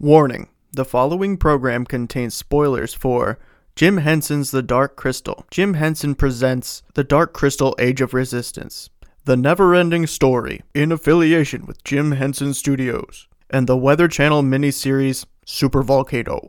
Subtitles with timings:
[0.00, 3.36] Warning the following program contains spoilers for
[3.74, 5.44] Jim Henson's The Dark Crystal.
[5.50, 8.90] Jim Henson presents The Dark Crystal Age of Resistance,
[9.24, 15.26] The Never Ending Story, in affiliation with Jim Henson Studios, and the Weather Channel miniseries
[15.44, 16.48] Super Volcano.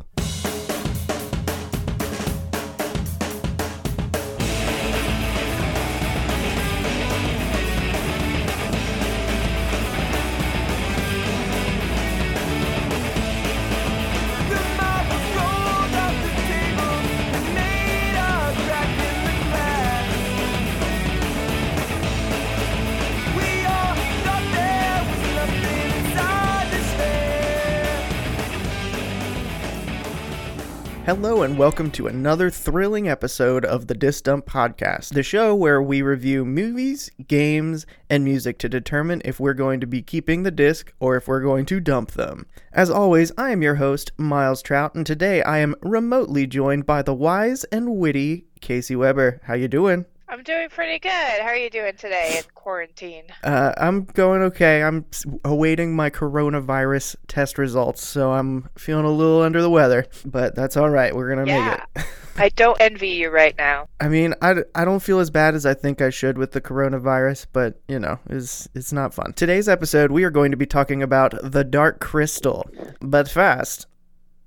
[31.59, 36.45] Welcome to another thrilling episode of the Disc Dump Podcast, the show where we review
[36.45, 41.17] movies, games, and music to determine if we're going to be keeping the disc or
[41.17, 42.45] if we're going to dump them.
[42.71, 47.01] As always, I am your host, Miles Trout, and today I am remotely joined by
[47.01, 49.41] the wise and witty Casey Weber.
[49.43, 50.05] How you doing?
[50.31, 51.09] I'm doing pretty good.
[51.09, 53.23] How are you doing today in quarantine?
[53.43, 54.83] Uh, I'm going okay.
[54.83, 55.05] I'm
[55.43, 60.77] awaiting my coronavirus test results, so I'm feeling a little under the weather, but that's
[60.77, 61.15] all right.
[61.15, 61.83] We're gonna Yeah.
[61.95, 62.09] make it.
[62.37, 63.87] I don't envy you right now.
[63.99, 66.61] I mean, I, I don't feel as bad as I think I should with the
[66.61, 69.33] coronavirus, but you know, it's it's not fun.
[69.33, 72.69] Today's episode, we are going to be talking about the Dark Crystal,
[73.01, 73.87] but first,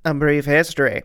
[0.05, 1.03] a brief history.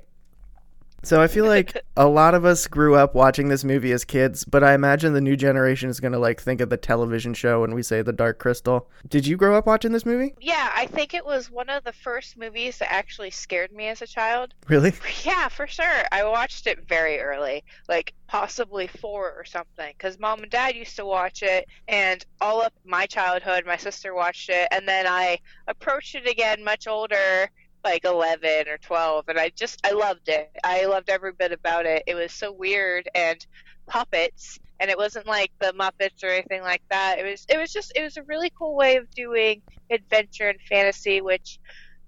[1.03, 4.44] So I feel like a lot of us grew up watching this movie as kids,
[4.44, 7.73] but I imagine the new generation is gonna like think of the television show when
[7.73, 8.89] we say the Dark Crystal.
[9.08, 10.34] Did you grow up watching this movie?
[10.42, 14.02] Yeah, I think it was one of the first movies that actually scared me as
[14.02, 14.54] a child.
[14.67, 14.94] Really?
[15.23, 16.04] Yeah, for sure.
[16.12, 20.95] I watched it very early, like possibly four or something, because mom and dad used
[20.98, 25.39] to watch it, and all up my childhood, my sister watched it, and then I
[25.67, 27.50] approached it again much older,
[27.88, 30.52] like 11 or 12, and I just, I loved it.
[30.63, 32.03] I loved every bit about it.
[32.05, 33.45] It was so weird and
[33.88, 34.59] puppets.
[34.80, 37.17] And it wasn't like the Muppets or anything like that.
[37.17, 40.59] It was, it was just, it was a really cool way of doing adventure and
[40.70, 41.59] fantasy, which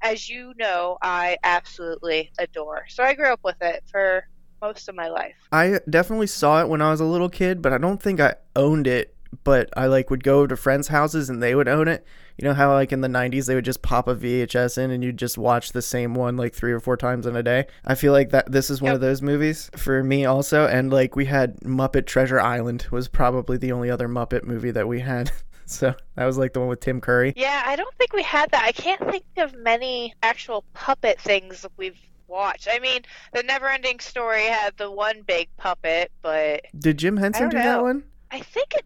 [0.01, 2.85] as you know, I absolutely adore.
[2.89, 4.27] So I grew up with it for
[4.61, 5.35] most of my life.
[5.51, 8.35] I definitely saw it when I was a little kid, but I don't think I
[8.55, 9.15] owned it.
[9.43, 12.05] But I like would go to friends' houses and they would own it.
[12.37, 15.03] You know how like in the '90s they would just pop a VHS in and
[15.03, 17.67] you'd just watch the same one like three or four times in a day.
[17.85, 18.95] I feel like that this is one Yep.
[18.95, 20.65] of those movies for me also.
[20.65, 24.87] And like we had Muppet Treasure Island was probably the only other Muppet movie that
[24.87, 25.31] we had.
[25.71, 27.31] So that was like the one with Tim Curry.
[27.35, 28.63] Yeah, I don't think we had that.
[28.65, 32.67] I can't think of many actual puppet things we've watched.
[32.71, 33.01] I mean,
[33.33, 38.03] the Neverending Story had the one big puppet, but Did Jim Henson do that one?
[38.31, 38.83] I think it.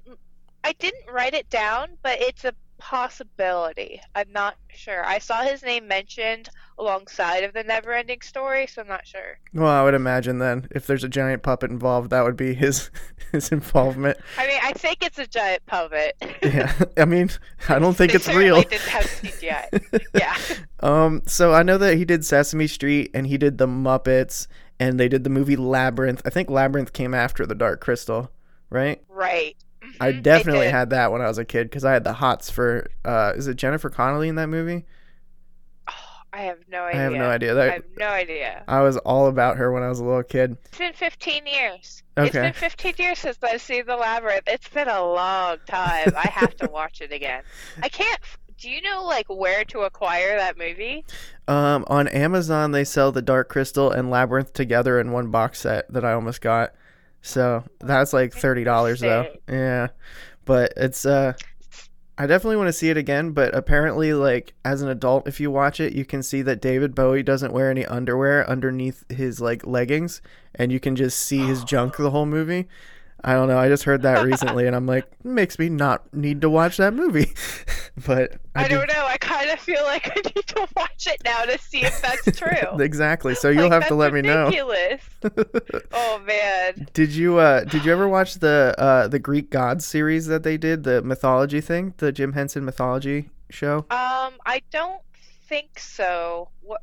[0.64, 2.54] I didn't write it down, but it's a
[2.84, 4.02] possibility.
[4.14, 5.06] I'm not sure.
[5.06, 9.40] I saw his name mentioned alongside of the Neverending Story, so I'm not sure.
[9.54, 12.92] Well, I would imagine then if there's a giant puppet involved, that would be his
[13.32, 14.18] his involvement.
[14.38, 16.16] I mean, I think it's a giant puppet.
[16.44, 17.30] Yeah, I mean,
[17.70, 18.62] I don't think They it's real.
[18.62, 20.06] Didn't have CGI.
[20.14, 20.38] yeah.
[20.82, 24.48] Um, so I know that he did Sesame Street and he did the Muppets
[24.78, 26.22] and they did the movie Labyrinth.
[26.26, 28.30] I think Labyrinth came after the Dark Crystal,
[28.70, 29.02] right?
[29.08, 29.56] Right.
[30.00, 32.50] I Mhm, definitely had that when I was a kid because I had the hots
[32.50, 32.88] for.
[33.06, 34.86] Uh, is it Jennifer Connelly in that movie?
[35.88, 35.94] Oh,
[36.32, 37.00] I have no idea.
[37.00, 37.62] I have no idea.
[37.62, 38.64] I have no idea.
[38.68, 40.58] I was all about her when I was a little kid.
[40.66, 42.04] It's been 15 years.
[42.18, 42.28] Okay.
[42.28, 44.44] It's been 15 years since I've seen The Labyrinth.
[44.48, 46.14] It's been a long time.
[46.16, 47.44] I have to watch it again.
[47.82, 48.20] I can't.
[48.58, 51.04] Do you know like where to acquire that movie?
[51.48, 55.92] Um, on Amazon they sell the Dark Crystal and Labyrinth together in one box set
[55.92, 56.72] that I almost got.
[57.24, 59.28] So that's like thirty dollars though.
[59.48, 59.88] Yeah,
[60.44, 61.34] but it's uh,
[62.18, 63.32] I definitely want to see it again.
[63.32, 66.94] But apparently, like as an adult, if you watch it, you can see that David
[66.94, 70.22] Bowie doesn't wear any underwear underneath his like leggings,
[70.54, 72.68] and you can just see his junk the whole movie.
[73.24, 73.58] I don't know.
[73.58, 76.94] I just heard that recently, and I'm like, makes me not need to watch that
[76.94, 77.32] movie.
[78.06, 79.06] but I, do- don't know.
[79.06, 82.38] I kind of feel like I need to watch it now to see if that's
[82.38, 82.80] true.
[82.80, 83.34] exactly.
[83.36, 84.52] So you'll Like, have to let me know.
[85.94, 86.88] oh man.
[86.94, 90.58] Did you uh did you ever watch the uh the Greek gods series that they
[90.58, 93.80] did, the mythology thing, the Jim Henson mythology show?
[93.90, 95.02] Um, I don't
[95.48, 96.50] think so.
[96.62, 96.82] What?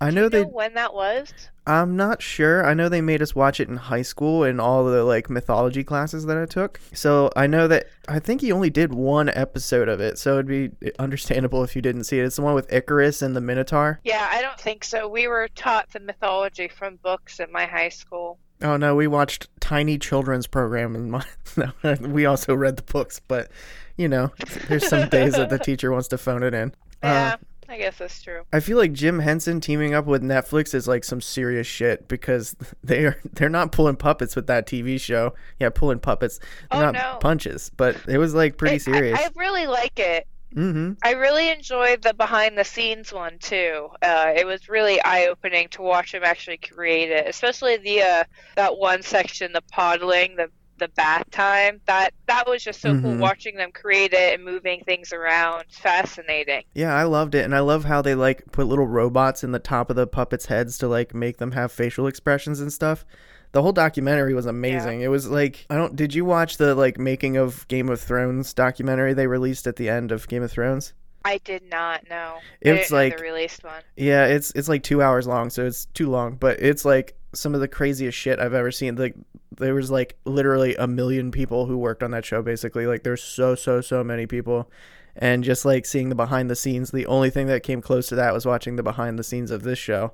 [0.00, 1.32] I know they know when that was?
[1.66, 2.64] I'm not sure.
[2.64, 5.82] I know they made us watch it in high school in all the like mythology
[5.82, 6.80] classes that I took.
[6.92, 10.46] So I know that I think he only did one episode of it, so it'd
[10.46, 12.24] be understandable if you didn't see it.
[12.24, 14.00] It's the one with Icarus and the Minotaur.
[14.04, 15.08] Yeah, I don't think so.
[15.08, 18.38] We were taught the mythology from books at my high school.
[18.62, 21.24] Oh no, we watched tiny children's program and my
[21.56, 23.50] no, we also read the books, but
[23.96, 24.32] you know,
[24.68, 26.74] there's some days that the teacher wants to phone it in.
[27.02, 27.34] Yeah.
[27.34, 27.36] Uh,
[27.68, 28.42] I guess that's true.
[28.52, 32.56] I feel like Jim Henson teaming up with Netflix is like some serious shit because
[32.84, 35.34] they are they're not pulling puppets with that TV show.
[35.58, 36.40] Yeah, pulling puppets,
[36.70, 37.18] Oh, not no.
[37.20, 39.18] punches, but it was like pretty It- serious.
[39.18, 40.26] I, I really like it.
[40.54, 40.92] mm-hmm.
[41.02, 43.88] I really enjoyed the behind the scenes one too.
[44.02, 48.24] Uh, it was really eye opening to watch him actually create it, especially the uh,
[48.56, 50.48] that one section, the podling, the
[50.78, 51.80] the bath time.
[51.86, 53.18] That that was just so cool Mhm.
[53.18, 55.64] watching them create it and moving things around.
[55.70, 56.64] Fascinating.
[56.74, 59.58] Yeah, I loved it, and I love how they like put little robots in the
[59.58, 63.04] top of the puppets' heads to like make them have facial expressions and stuff.
[63.52, 65.02] The whole documentary was amazing.
[65.02, 65.94] It was like I don't.
[65.94, 69.88] Did you watch the like making of Game of Thrones documentary they released at the
[69.88, 70.92] end of Game of Thrones?
[71.24, 72.34] I did not know.
[72.60, 73.82] It's like- the released one.
[73.96, 76.34] Yeah, it's it's like two hours long, so it's too long.
[76.34, 78.96] But it's like some of the craziest shit I've ever seen.
[78.96, 79.14] Like
[79.58, 82.42] there was like literally a million people who worked on that show.
[82.42, 84.70] Basically, like there's so so so many people,
[85.16, 86.90] and just like seeing the behind the scenes.
[86.90, 89.62] The only thing that came close to that was watching the behind the scenes of
[89.62, 90.12] this show,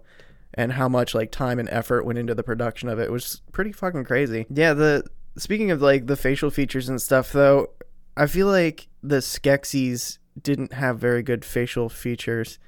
[0.55, 3.05] and how much like time and effort went into the production of it.
[3.05, 4.47] It was pretty fucking crazy.
[4.51, 4.75] Yeah.
[4.75, 5.05] The
[5.37, 7.71] speaking of like the facial features and stuff, though,
[8.17, 12.59] I feel like the Skeksis didn't have very good facial features.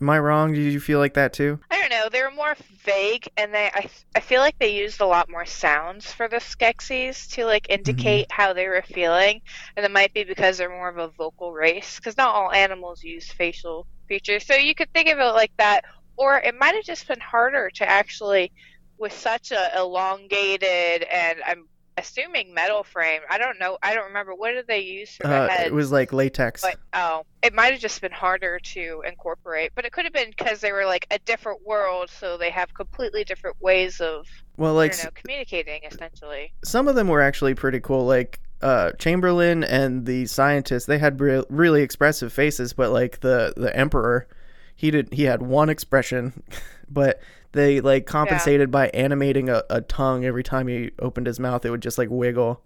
[0.00, 0.52] Am I wrong?
[0.52, 1.58] Did you feel like that too?
[1.70, 2.08] I don't know.
[2.10, 5.46] They were more vague, and they I, I feel like they used a lot more
[5.46, 7.74] sounds for the Skeksis to like mm-hmm.
[7.74, 9.40] indicate how they were feeling,
[9.76, 11.96] and it might be because they're more of a vocal race.
[11.96, 15.84] Because not all animals use facial features, so you could think of it like that,
[16.16, 18.52] or it might have just been harder to actually,
[18.98, 21.66] with such a elongated and I'm
[21.98, 23.20] assuming metal frame.
[23.28, 23.78] I don't know.
[23.82, 26.62] I don't remember what did they use for Uh, it was like latex.
[26.62, 30.30] But oh, it might have just been harder to incorporate, but it could have been
[30.36, 34.74] because they were like a different world, so they have completely different ways of well,
[34.74, 35.82] like know communicating.
[35.84, 38.06] Essentially, some of them were actually pretty cool.
[38.06, 43.52] Like uh, Chamberlain and the scientist, they had re- really expressive faces, but like the
[43.56, 44.26] the emperor,
[44.74, 46.42] he did he had one expression,
[46.90, 47.20] but
[47.52, 51.64] they like compensated by animating a, a tongue every time he opened his mouth.
[51.64, 52.62] It would just like wiggle.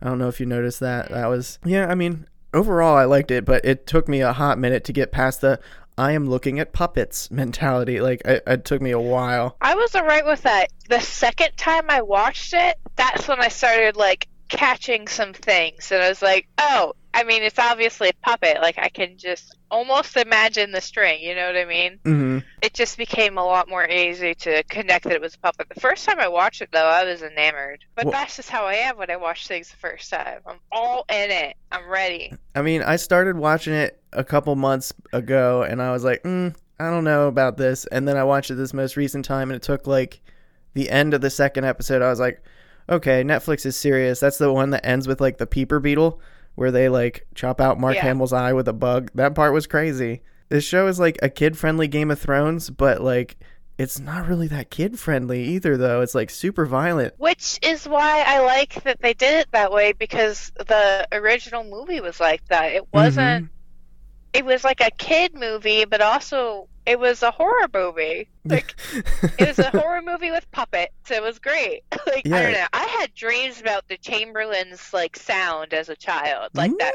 [0.00, 1.06] I don't know if you noticed that.
[1.06, 1.14] Mm-hmm.
[1.14, 1.86] That was yeah.
[1.86, 5.12] I mean, overall, I liked it, but it took me a hot minute to get
[5.12, 5.60] past the
[5.98, 8.00] I am looking at puppets mentality.
[8.00, 9.56] Like it, it took me a while.
[9.60, 10.68] I was alright with that.
[10.88, 16.02] The second time I watched it, that's when I started like catching some things, and
[16.02, 16.92] I was like, oh.
[17.16, 18.58] I mean, it's obviously a puppet.
[18.60, 21.98] Like, I can just almost imagine the string, you know what I mean?
[22.04, 22.38] Mm-hmm.
[22.60, 25.70] It just became a lot more easy to connect that it was a puppet.
[25.74, 27.84] The first time I watched it, though, I was enamored.
[27.94, 30.40] But Well- that's just how I am when I watch things the first time.
[30.46, 31.56] I'm all in it.
[31.72, 32.34] I'm ready.
[32.54, 36.54] I mean, I started watching it a couple months ago, and I was like, mm,
[36.78, 37.86] I don't know about this.
[37.86, 40.20] And then I watched it this most recent time, and it took like
[40.74, 42.02] the end of the second episode.
[42.02, 42.42] I was like,
[42.90, 44.20] okay, Netflix is serious.
[44.20, 46.20] That's the one that ends with like the peeper beetle,
[46.56, 48.02] where they like chop out Mark Yeah.
[48.02, 49.10] Hamill's eye with a bug.
[49.14, 50.22] That part was crazy.
[50.48, 53.36] This show is like a kid friendly Game of Thrones, but like
[53.78, 56.00] it's not really that kid friendly either, though.
[56.00, 57.14] It's like super violent.
[57.18, 62.00] Which is why I like that they did it that way because the original movie
[62.00, 62.72] was like that.
[62.72, 62.96] It mm-hmm.
[62.96, 63.50] wasn't.
[64.32, 68.28] It was like a kid movie, but also it was a horror movie.
[68.48, 68.76] Like
[69.40, 71.10] it was a horror movie with puppets.
[71.10, 71.82] It was great.
[72.06, 72.66] Like I don't know.
[72.72, 76.94] I had dreams about the Chamberlain's like sound as a child, like that.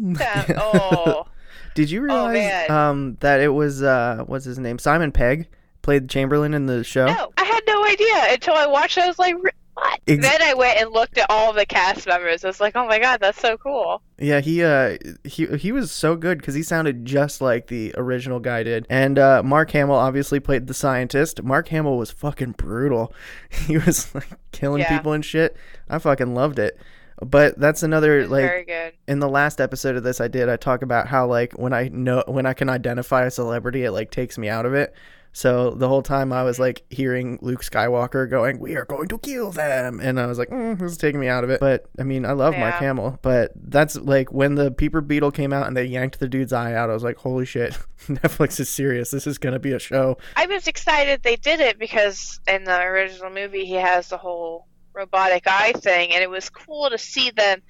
[0.00, 0.16] Mm.
[0.18, 0.54] sound.
[0.58, 1.26] Oh,
[1.74, 2.70] Did you realize man.
[2.70, 4.78] um, that it was uh, what's his name?
[4.78, 5.48] Simon Pegg
[5.82, 7.06] played the Chamberlain in the show.
[7.06, 8.96] no, I had no idea until I watched.
[8.96, 9.04] it.
[9.04, 10.00] I was like, "Re- what?
[10.06, 12.44] Ex- then I went and looked at all the cast members.
[12.44, 14.02] I was like, oh my god, that's so cool.
[14.18, 18.38] Yeah, he uh he he was so good because he sounded just like the original
[18.40, 18.86] guy did.
[18.90, 21.42] And uh, Mark Hamill obviously played the scientist.
[21.42, 23.12] Mark Hamill was fucking brutal.
[23.50, 24.96] He was like killing Yeah.
[24.96, 25.56] people and shit.
[25.88, 26.78] I fucking loved it.
[27.24, 28.92] But that's another like very good.
[29.06, 31.88] in the last episode of this I did I talk about how like when I
[31.92, 34.92] know when I can identify a celebrity it like takes me out of it.
[35.34, 39.18] So the whole time I was like hearing Luke Skywalker going, "We are going to
[39.18, 41.86] kill them," and I was like, mm, "This is taking me out of it." But
[41.98, 42.80] I mean, I love Mark Yeah.
[42.80, 46.52] Hamill, but that's like when the Peeper Beetle came out and they yanked the dude's
[46.52, 46.90] eye out.
[46.90, 49.10] I was like, "Holy shit, Netflix is serious.
[49.10, 52.80] This is gonna be a show." I was excited they did it because in the
[52.82, 57.30] original movie he has the whole robotic eye thing, and it was cool to see
[57.30, 57.62] them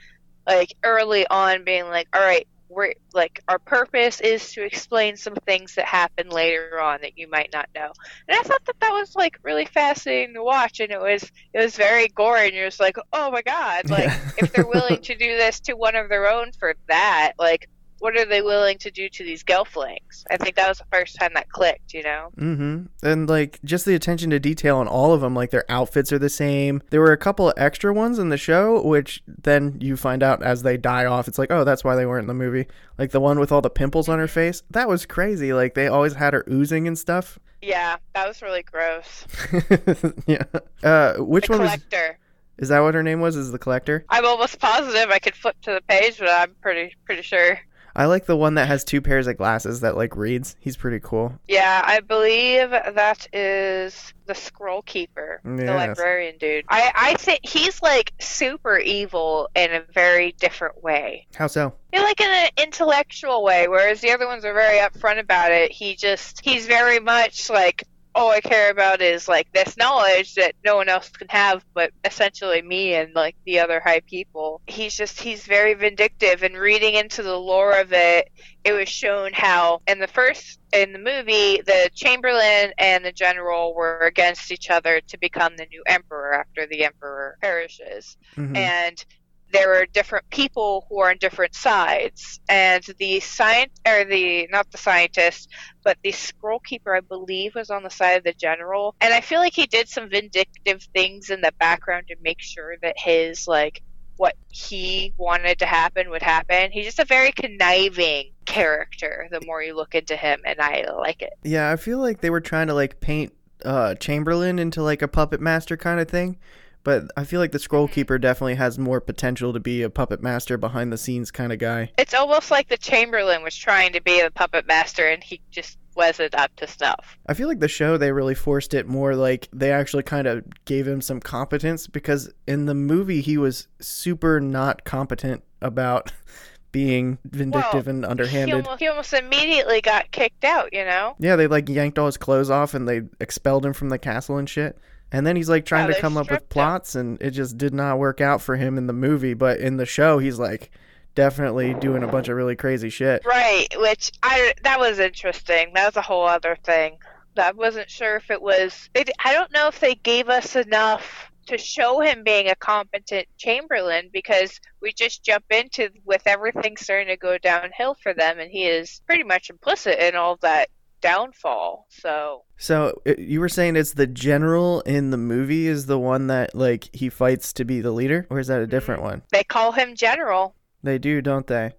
[0.49, 5.35] like early on being like, "All right, we're like our purpose is to explain some
[5.47, 7.93] things that happen later on that you might not know."
[8.29, 11.59] And I thought that that was like really fascinating to watch, and it was it
[11.59, 14.31] was very gory, and you're just like, "Oh my god!" Like Yeah.
[14.37, 17.69] if they're willing to do this to one of their own for that, like
[18.03, 20.25] what are they willing to do to these gelflings?
[20.29, 22.31] I think that was the first time that clicked, you know?
[22.37, 23.07] Mm-hmm.
[23.07, 26.19] And like just the attention to detail on all of them, like their outfits are
[26.19, 26.83] the same.
[26.91, 30.43] There were a couple of extra ones in the show, which then you find out
[30.43, 31.29] as they die off.
[31.29, 32.67] It's like, oh, that's why they weren't in the movie.
[32.99, 34.65] Like the one with all the pimples on her face.
[34.69, 35.53] That was crazy.
[35.53, 37.39] Like they always had her oozing and stuff.
[37.61, 39.29] Yeah, that was really gross.
[40.27, 40.43] yeah.
[40.83, 41.71] Uh, which the one was?
[41.71, 42.19] collector.
[42.59, 43.37] Is that what her name was?
[43.37, 44.05] Is the collector?
[44.09, 47.61] I'm almost positive I could flip to the page, but I'm pretty pretty sure.
[47.95, 50.57] I like the one that has two pairs of glasses that like reads.
[50.61, 51.39] He's pretty cool.
[51.49, 56.65] Yeah, I believe that is the scroll keeper, the librarian dude.
[56.69, 61.27] I I think he's like super evil in a very different way.
[61.35, 61.75] How so?
[61.93, 65.73] Yeah, like in an intellectual way, whereas the other ones are very upfront about it.
[65.73, 67.85] He just he's very much like
[68.15, 71.93] all I care about is like this knowledge that no one else can have, but
[72.05, 74.61] essentially me and like the other high people.
[74.67, 78.29] He's just he's very vindictive, and reading into the lore of it,
[78.65, 83.75] it was shown how in the first in the movie the Chamberlain and the General
[83.75, 88.57] were against each other to become the new emperor after the emperor perishes Mhm.
[88.57, 89.05] and
[89.53, 92.41] there are different people who are on different sides.
[92.49, 95.49] And the science or the not the scientist
[95.85, 98.95] but the scroll keeper i believe was on the side of the general.
[99.01, 102.77] And i feel like he did some vindictive things in the background to make sure
[102.83, 103.83] that his like
[104.17, 106.71] what he wanted to happen would happen.
[106.71, 111.23] He's just a very conniving character the more you look into him and i like
[111.23, 111.33] it.
[111.43, 113.33] Yeah, I feel like they were trying to like paint
[113.65, 116.39] uh Chamberlain into like a puppet master kind of thing.
[116.85, 117.95] But I feel like the scroll Mm-hmm.
[117.95, 121.59] keeper definitely has more potential to be a puppet master behind the scenes kind of
[121.59, 121.91] guy.
[121.99, 125.79] it's almost like the chamberlain was trying to be the puppet master and he just
[125.95, 127.19] wasn't up to snuff.
[127.29, 130.43] I feel like the show they really forced it more like they actually kind of
[130.65, 136.11] gave him some competence because in the movie he was super not competent about
[136.73, 138.65] being vindictive and He underhanded.
[138.65, 141.15] almost, he almost immediately got kicked out, you know?
[141.19, 144.39] Yeah, they like yanked all his clothes off and they expelled him from the castle
[144.39, 144.79] and shit.
[145.13, 147.75] And then he's like trying Yeah, to come up with plots and it just did
[147.75, 150.71] not work out for him in the movie, but in the show he's like
[151.15, 153.23] definitely doing a bunch of really crazy shit.
[153.27, 155.73] Right, which I that was interesting.
[155.75, 156.99] That was a whole other thing.
[157.37, 158.91] I wasn't sure if it was.
[158.95, 163.27] They, I don't know if they gave us enough to show him being a competent
[163.37, 168.51] Chamberlain because we just jump into with everything starting to go downhill for them, and
[168.51, 170.69] he is pretty much implicit in all that
[171.03, 171.87] downfall.
[171.91, 176.55] So So you were saying it's the general in the movie is the one that
[176.55, 179.11] like he fights to be the leader or is that a different mm-hmm.
[179.11, 179.23] one?
[179.31, 180.55] they call him General.
[180.83, 181.73] They do, don't they?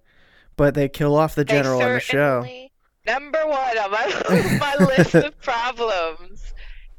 [0.56, 2.46] But they kill off the general on the show.
[3.06, 6.53] Number one on my my list of problems.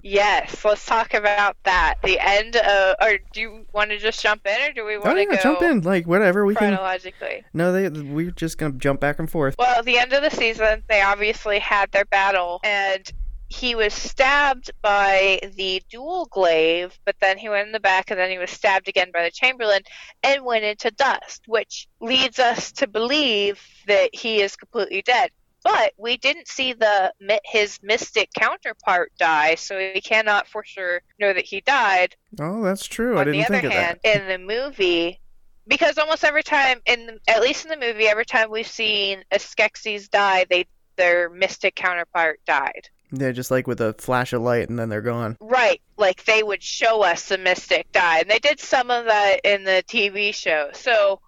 [0.08, 1.96] Yes, let's talk about that.
[2.04, 5.00] The end of, or do you want to just jump in, or do we Oh
[5.00, 5.82] want to yeah, go jump in.
[5.82, 6.76] Like whatever we can.
[6.76, 7.44] chronologically?
[7.56, 9.56] No, they we're just gonna jump back and forth.
[9.58, 13.12] Well, at the end of the season, they obviously had their battle, and
[13.48, 18.20] he was stabbed by the dual glaive, but then he went in the back, and
[18.20, 19.82] then he was stabbed again by the Chamberlain
[20.22, 25.32] and went into dust, which leads us to believe that he is completely dead.
[25.66, 27.12] But we didn't see the
[27.44, 32.86] his mystic counterpart die, so we cannot for sure know that he died Oh, that's
[32.86, 33.18] true.
[33.18, 34.22] I didn't the think other of hand, that.
[34.22, 35.20] in the movie,
[35.68, 39.24] because almost every time, in the, at least in the movie, every time we've seen
[39.32, 40.68] a Skeksis die, they
[40.98, 42.88] their mystic counterpart died.
[43.12, 45.36] Yeah, just like with a flash of light and then they're gone.
[45.42, 49.42] Right, like they would show us the mystic die, and they did some of that
[49.44, 50.70] in the TV show.
[50.74, 51.22] So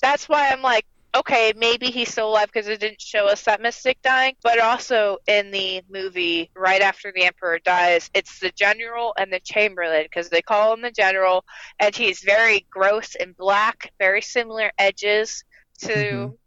[0.00, 3.60] that's why I'm like, okay, maybe he's still alive because it didn't show us that
[3.60, 4.34] mystic dying.
[4.42, 9.40] But also in the movie, right after the emperor dies, it's the general and the
[9.40, 11.44] chamberlain because they call him the general,
[11.78, 15.44] and he's very gross and black, very similar edges
[15.80, 15.88] to.
[15.88, 16.38] Mhm.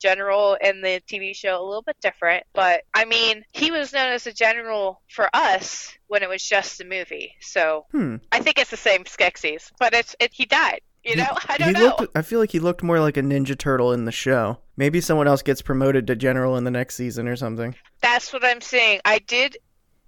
[0.00, 4.12] General in the TV show a little bit different, but I mean, he was known
[4.12, 7.34] as a general for us when it was just the movie.
[7.42, 8.16] So Hmm.
[8.32, 10.80] I think it's the same Skeksis, but it's it, he died.
[11.04, 11.94] You know, I don't know.
[11.98, 14.58] looked I feel like he looked more like a ninja turtle in the show.
[14.76, 17.74] Maybe someone else gets promoted to general in the next season or something.
[18.00, 19.00] That's what I'm saying.
[19.04, 19.56] I did.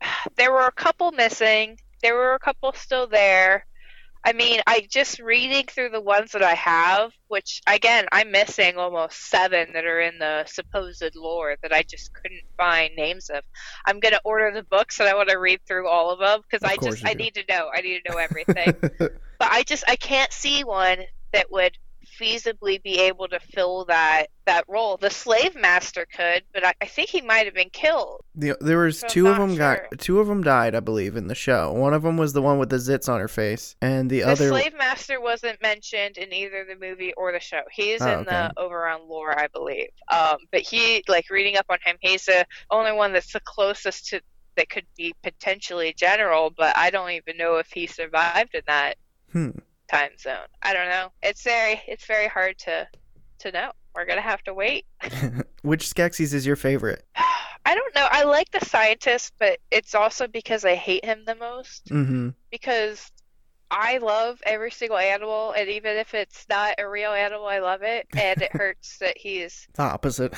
[0.36, 1.78] There were a couple missing.
[2.02, 3.66] There were a couple still there.
[4.24, 8.76] I mean, I just reading through the ones that I have, which again, I'm missing
[8.76, 13.42] almost seven that are in the supposed lore that I just couldn't find names of.
[13.86, 16.68] I'm gonna order the books and I want to read through all of them because
[16.68, 17.24] I just I do.
[17.24, 17.70] need to know.
[17.74, 18.74] I need to know everything.
[19.40, 20.98] but I just I can't see one
[21.32, 21.76] that would
[22.20, 24.96] feasibly be able to fill that that role.
[24.98, 28.22] The slave master could, but I, I think he might have been killed.
[28.34, 29.88] The, there was So two of them sure.
[29.90, 31.72] got two of them died, I believe, in the show.
[31.72, 34.30] One of them was the one with the zits on her face, and the, The
[34.30, 37.62] other slave master wasn't mentioned in either the movie or the show.
[37.72, 39.88] He's Oh, in the overall lore, I believe.
[40.10, 44.08] Um, but he, like reading up on him, he's the only one that's the closest
[44.08, 44.20] to
[44.56, 46.50] that could be potentially general.
[46.50, 48.96] But I don't even know if he survived in that
[49.32, 49.50] Hmm.
[49.90, 50.46] time zone.
[50.62, 51.08] I don't know.
[51.22, 52.88] It's very, it's very hard to
[53.40, 53.72] to know.
[53.94, 54.86] We're gonna have to wait.
[55.62, 57.04] Which Skeksis is your favorite?
[57.66, 58.06] I don't know.
[58.10, 61.86] I like the scientist, but it's also because I hate him the most.
[61.86, 62.30] Mm-hmm.
[62.50, 63.10] because
[63.70, 67.82] I love every single animal, and even if it's not a real animal, I love
[67.82, 68.06] it.
[68.16, 70.34] And it hurts that he's, The opposite.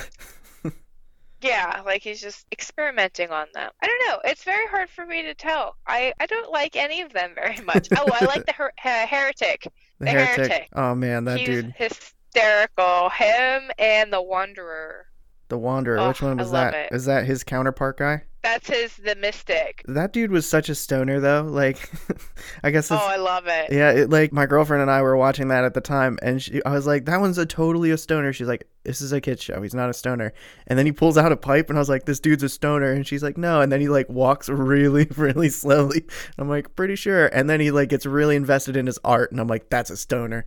[1.43, 3.69] Yeah, like he's just experimenting on them.
[3.81, 4.19] I don't know.
[4.29, 5.75] It's very hard for me to tell.
[5.85, 7.87] I, I don't like any of them very much.
[7.95, 9.63] Oh, I like the her- uh, heretic.
[9.99, 10.37] The, The heretic.
[10.37, 10.69] heretic.
[10.73, 13.09] Oh man, that he's dude, hysterical.
[13.09, 15.05] Him and the Wanderer.
[15.49, 15.99] the Wanderer.
[15.99, 16.73] Oh, Which one was that?
[16.73, 16.91] it.
[16.91, 18.23] Is that his counterpart guy?
[18.43, 19.83] That's his, the mystic.
[19.87, 21.43] That dude was such a stoner though.
[21.43, 21.89] Like,
[22.63, 23.71] I guess Oh, I love it.
[23.71, 23.91] yeah.
[23.91, 26.71] It, like my girlfriend and I were watching that at the time, and she, I
[26.73, 29.61] was like, "That one's a totally a stoner." She's like, "This is a kid show.
[29.61, 30.33] He's not a stoner."
[30.67, 32.91] And then he pulls out a pipe, and I was like, "This dude's a stoner."
[32.91, 36.05] And she's like, "No." And then he like walks really, really slowly.
[36.37, 39.39] I'm like, "Pretty sure." And then he like gets really invested in his art, and
[39.39, 40.45] I'm like, "That's a stoner."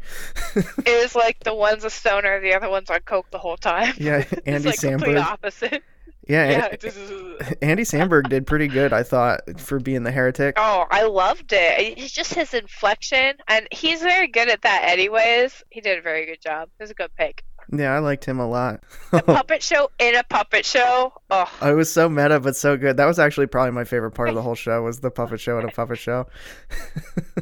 [0.54, 3.94] It was like the one's a stoner, the other one's on coke the whole time.
[3.96, 5.24] Yeah, Andy it's like complete Samberg.
[5.24, 5.82] opposite.
[6.26, 7.52] Yeah, Yeah.
[7.62, 10.54] Andy Samberg did pretty good, I thought, for being the heretic.
[10.58, 11.98] Oh, I loved it.
[11.98, 15.62] It's just his inflection, and he's very good at that, anyways.
[15.70, 16.68] He did a very good job.
[16.78, 17.44] It was a good pick.
[17.72, 18.84] Yeah, I liked him a lot.
[19.10, 21.12] The puppet show in a puppet show.
[21.30, 22.96] Oh, I was so meta, but so good.
[22.96, 25.58] That was actually probably my favorite part of the whole show was the puppet show
[25.58, 26.26] and a puppet show.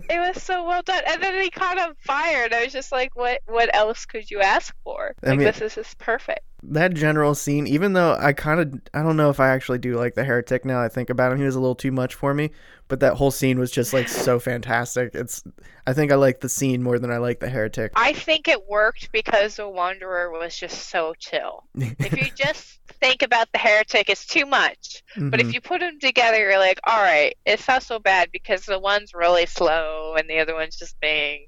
[0.09, 1.03] it was so well done.
[1.07, 3.41] And then he caught on fire, and I was just like, "What?
[3.47, 5.14] What else could you ask for?
[5.23, 8.80] I Like mean- this is just perfect." That general scene, even though I kind of,
[8.92, 11.38] I don't know if I actually do like the heretic now I think about him.
[11.38, 12.50] He was a little too much for me,
[12.88, 15.14] but that whole scene was just like so fantastic.
[15.14, 15.42] It's,
[15.87, 17.92] I think I like the scene more than I like the heretic.
[17.97, 21.64] I think it worked because the Wanderer was just so chill.
[21.76, 25.02] If you just think about the heretic, it's too much.
[25.16, 25.49] But Mhm.
[25.49, 28.78] if you put them together, you're like, all right, it's not so bad because the
[28.78, 31.47] one's really slow and the other one's just being.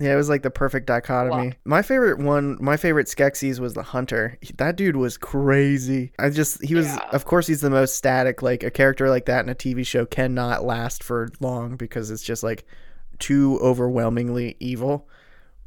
[0.00, 1.54] Yeah, it was like the perfect dichotomy.
[1.64, 4.38] My favorite one, my favorite Skeksis was the Hunter.
[4.40, 6.12] He- That dude was crazy.
[6.18, 7.08] I just, he was, Yeah.
[7.12, 8.40] of course, he's the most static.
[8.40, 12.22] Like a character like that in a TV show cannot last for long because it's
[12.22, 12.64] just like
[13.18, 15.08] too overwhelmingly evil.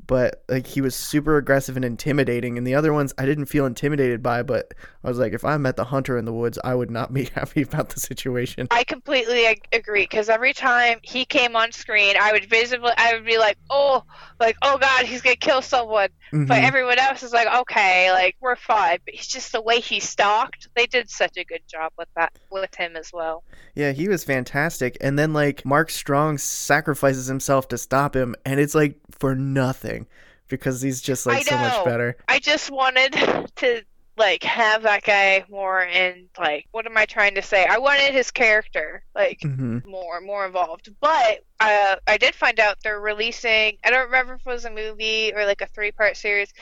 [0.08, 3.66] But like he was super aggressive and intimidating, and the other ones I didn't feel
[3.66, 4.44] intimidated by.
[4.44, 7.14] But I was like, if I met the Hunter in the woods, I would not
[7.14, 8.68] be happy about the situation.
[8.72, 13.14] I completely ag- agree because every time he came on screen, I would visibly, I
[13.14, 14.04] would be like, oh,
[14.40, 16.10] like, oh God, he's gonna kill someone.
[16.32, 16.64] But Mhm.
[16.64, 19.00] everyone else is like, okay, like we're fine.
[19.06, 20.68] But he's just the way he stalked.
[20.76, 23.44] They did such a good job with that, with him as well.
[23.76, 24.98] Yeah, he was fantastic.
[25.02, 30.01] And then like Mark Strong sacrifices himself to stop him, and it's like for nothing
[30.48, 32.18] because he's just like so much better.
[32.28, 33.14] I just wanted
[33.58, 33.84] to
[34.18, 37.66] like have that guy more in like what am I trying to say?
[37.66, 39.80] I wanted his character like mm-hmm.
[39.90, 40.90] more more involved.
[41.00, 43.78] But uh, I did find out they're releasing.
[43.84, 46.54] I don't remember if it was a movie or like a three part series.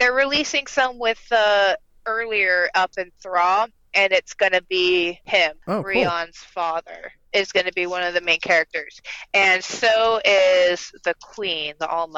[0.00, 1.74] They're releasing some with uh,
[2.06, 5.84] earlier up in Thra, and it's gonna be him, Oh, cool.
[5.84, 7.12] Rian's father.
[7.32, 9.00] Is going to be one of the main characters,
[9.34, 12.08] and so is the Queen, the All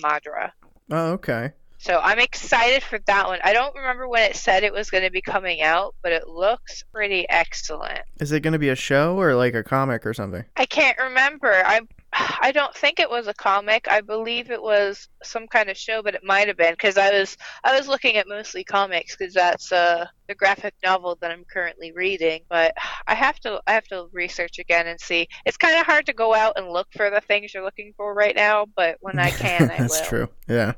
[0.00, 0.52] Maudra.
[0.90, 1.52] Oh, okay.
[1.78, 3.38] So I'm excited for that one.
[3.42, 6.28] I don't remember when it said it was going to be coming out, but it
[6.28, 8.00] looks pretty excellent.
[8.20, 10.44] Is it going to be a show or like a comic or something?
[10.56, 11.50] I can't remember.
[11.50, 11.80] I
[12.42, 13.86] I don't think it was a comic.
[13.88, 17.10] I believe it was some kind of show, but it might have been because I
[17.10, 21.44] was I was looking at mostly comics because that's uh, the graphic novel that I'm
[21.44, 22.40] currently reading.
[22.48, 22.74] But
[23.06, 25.28] I have to I have to research again and see.
[25.46, 28.14] It's kind of hard to go out and look for the things you're looking for
[28.14, 30.28] right now, but when I can, I That's true.
[30.48, 30.74] Yeah.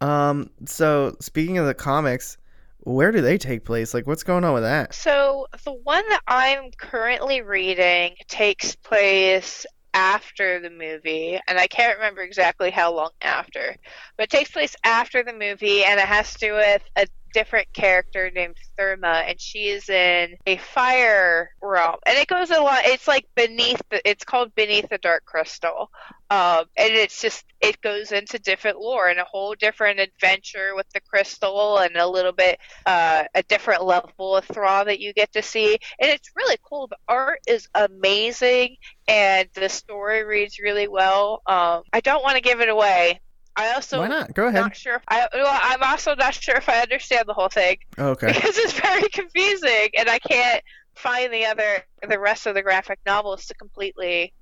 [0.00, 0.50] Um.
[0.66, 2.36] So speaking of the comics,
[2.80, 3.94] where do they take place?
[3.94, 4.92] Like, what's going on with that?
[4.94, 11.96] So the one that I'm currently reading takes place after the movie, and I can't
[11.98, 13.76] remember exactly how long after,
[14.16, 17.72] but it takes place after the movie, and it has to do with a different
[17.72, 22.84] character named Therma, and she is in a fire realm, and it goes a lot.
[22.84, 24.06] It's like beneath the.
[24.08, 25.90] It's called Beneath the Dark Crystal,
[26.30, 30.86] um, and it's just it goes into different lore and a whole different adventure with
[30.94, 35.32] the crystal, and a little bit uh, a different level of Thra that you get
[35.32, 36.86] to see, and it's really cool.
[36.86, 38.76] The art is amazing,
[39.08, 41.42] and the story reads really well.
[41.46, 43.20] Um, I don't want to give it away.
[43.56, 44.32] I also Why not?
[44.34, 44.60] Go ahead.
[44.60, 45.02] not sure.
[45.08, 48.26] I well, I'm also not sure if I understand the whole thing Okay.
[48.32, 50.62] because it's very confusing, and I can't
[50.94, 54.32] find the other the rest of the graphic novels to completely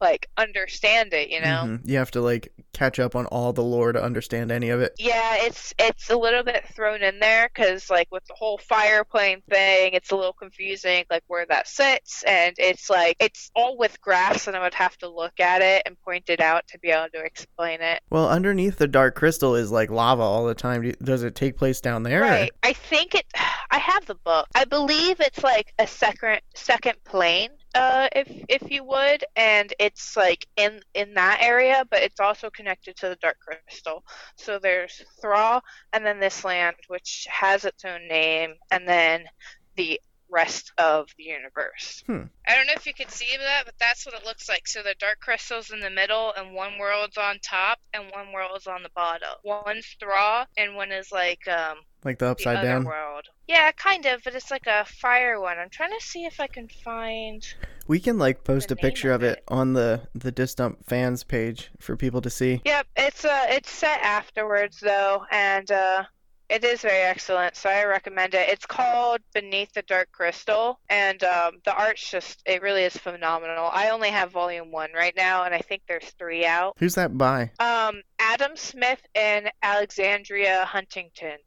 [0.00, 1.30] like understand it.
[1.30, 1.64] You know.
[1.66, 1.80] Mhm.
[1.84, 4.92] You have to like catch up on all the lore to understand any of it.
[4.98, 9.04] Yeah, it's it's a little bit thrown in there because like with the whole fire
[9.04, 13.76] plane thing, it's a little confusing like where that sits, and it's like it's all
[13.76, 16.78] with graphs, and I would have to look at it and point it out to
[16.78, 18.00] be able to explain it.
[18.10, 20.92] Well, underneath the dark crystal is like lava all the time.
[21.02, 22.20] Does it take place down there?
[22.22, 22.52] or- Right.
[22.62, 23.26] I think it.
[23.72, 24.48] I have the book.
[24.56, 30.16] I believe it's like a second second plane, uh, if if you would, and it's
[30.16, 34.04] like in in that area, but it's also connected to the Dark Crystal.
[34.36, 39.24] So there's Thrall, and then this land, which has its own name, and then
[39.76, 42.02] the rest of the universe.
[42.06, 42.24] Hmm.
[42.46, 44.68] I don't know if you can see that, but that's what it looks like.
[44.68, 48.66] So the dark crystal's in the middle, and one world's on top, and one world's
[48.66, 49.28] on the bottom.
[49.44, 52.84] One's Thra, and one is like um Like the the upside other down.
[52.84, 53.26] world.
[53.46, 55.58] Yeah, kind of, but it's like a fire one.
[55.58, 57.46] I'm trying to see if I can find.
[57.86, 59.44] We can like post a picture name of of it it.
[59.48, 62.62] on the the Disc Dump fans page for people to see.
[62.64, 66.04] Yep, it's uh it's set afterwards though, and uh
[66.50, 68.48] it is very excellent, so I recommend it.
[68.48, 73.70] It's called Beneath the Dark Crystal, and um, the art's just, it really is phenomenal.
[73.72, 76.74] I only have volume one right now, and I think there's three out.
[76.78, 77.52] Who's that by?
[77.60, 81.38] Um, Adam Smith and Alexandria Huntington.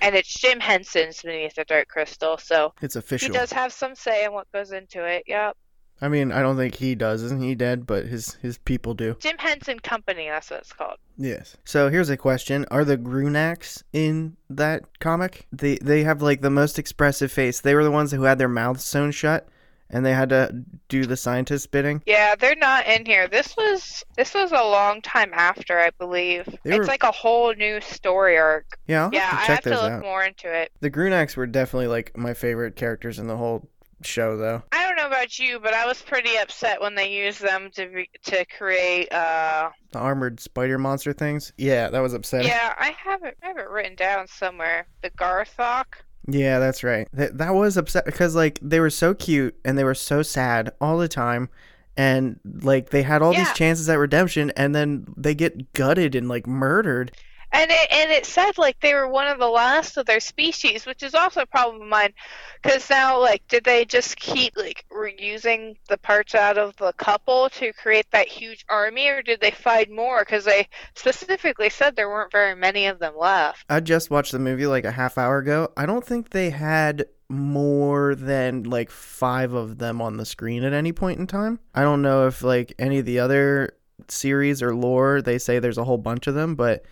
[0.00, 3.28] And it's Jim Henson's Beneath the Dark Crystal, so It's official.
[3.28, 5.24] he does have some say in what goes into it.
[5.26, 5.56] Yep.
[6.00, 7.22] I mean, I don't think he does.
[7.22, 7.86] Isn't he dead?
[7.86, 9.16] But his his people do.
[9.20, 10.96] Jim Henson Company, that's what it's called.
[11.16, 11.56] Yes.
[11.64, 15.46] So here's a question: Are the Gruenaks in that comic?
[15.52, 17.60] They they have like the most expressive face.
[17.60, 19.46] They were the ones who had their mouths sewn shut,
[19.92, 22.02] and they had to do the scientist bidding.
[22.06, 23.28] Yeah, they're not in here.
[23.28, 26.46] This was this was a long time after, I believe.
[26.64, 28.78] They it's were- like a whole new story arc.
[28.86, 30.02] Yeah, I'll yeah, have I to check have to look out.
[30.02, 30.72] more into it.
[30.80, 33.68] The Gruenaks were definitely like my favorite characters in the whole
[34.04, 34.62] show, though.
[34.72, 37.86] I don't know about you, but I was pretty upset when they used them to
[37.88, 39.12] be, to create.
[39.12, 41.52] Uh, The armored spider monster things.
[41.56, 42.48] Yeah, that was upsetting.
[42.48, 43.36] yeah, I have it.
[43.42, 44.86] I have it written down somewhere.
[45.02, 45.84] The Garthok.
[46.26, 47.08] Yeah, that's right.
[47.12, 50.72] That that was upset because like they were so cute and they were so sad
[50.80, 51.48] all the time,
[51.96, 56.28] and like they had all these chances at redemption, and then they get gutted and
[56.28, 57.12] like murdered.
[57.52, 60.86] And it and it said like they were one of the last of their species,
[60.86, 62.14] which is also a problem of mine,
[62.62, 67.50] because now like did they just keep like reusing the parts out of the couple
[67.50, 70.20] to create that huge army, or did they find more?
[70.20, 73.64] Because they specifically said there weren't very many of them left.
[73.68, 75.72] I just watched the movie like a half hour ago.
[75.76, 80.72] I don't think they had more than like five of them on the screen at
[80.72, 81.58] any point in time.
[81.74, 83.76] I don't know if like any of the other
[84.08, 86.84] series or lore they say there's a whole bunch of them, but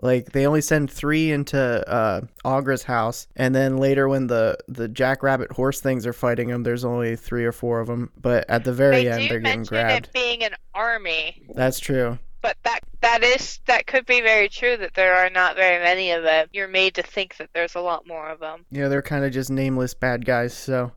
[0.00, 4.88] like they only send three into uh Aughra's house, and then later when the the
[4.88, 8.10] jackrabbit horse things are fighting them, there's only three or four of them.
[8.20, 10.06] But at the very they end, they're getting mention grabbed.
[10.06, 12.18] it being an army, That's true.
[12.42, 16.10] but that that is that could be very true that there are not very many
[16.12, 16.46] of them.
[16.52, 18.64] You're made to think that there's a lot more of them.
[18.70, 20.92] Yeah, they're kind of just nameless bad guys, so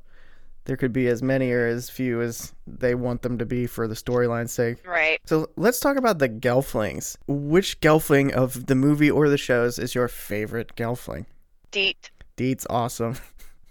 [0.66, 3.88] there could be as many or as few as they want them to be for
[3.88, 4.86] the storyline's sake.
[4.86, 5.20] Right.
[5.26, 7.18] So let's talk about the Gelflings.
[7.28, 11.26] Which Gelfling of the movie or the shows is your favorite Gelfling?
[11.72, 12.12] Deet.
[12.36, 13.16] Deet's awesome.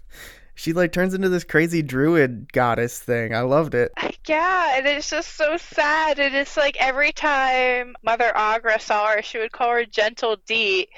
[0.55, 3.33] she like turns into this crazy druid goddess thing.
[3.33, 3.91] I loved it.
[4.27, 6.19] Yeah, and it's just so sad.
[6.19, 10.89] And it's like every time Mother Aughra saw her, she would call her Gentle Deet.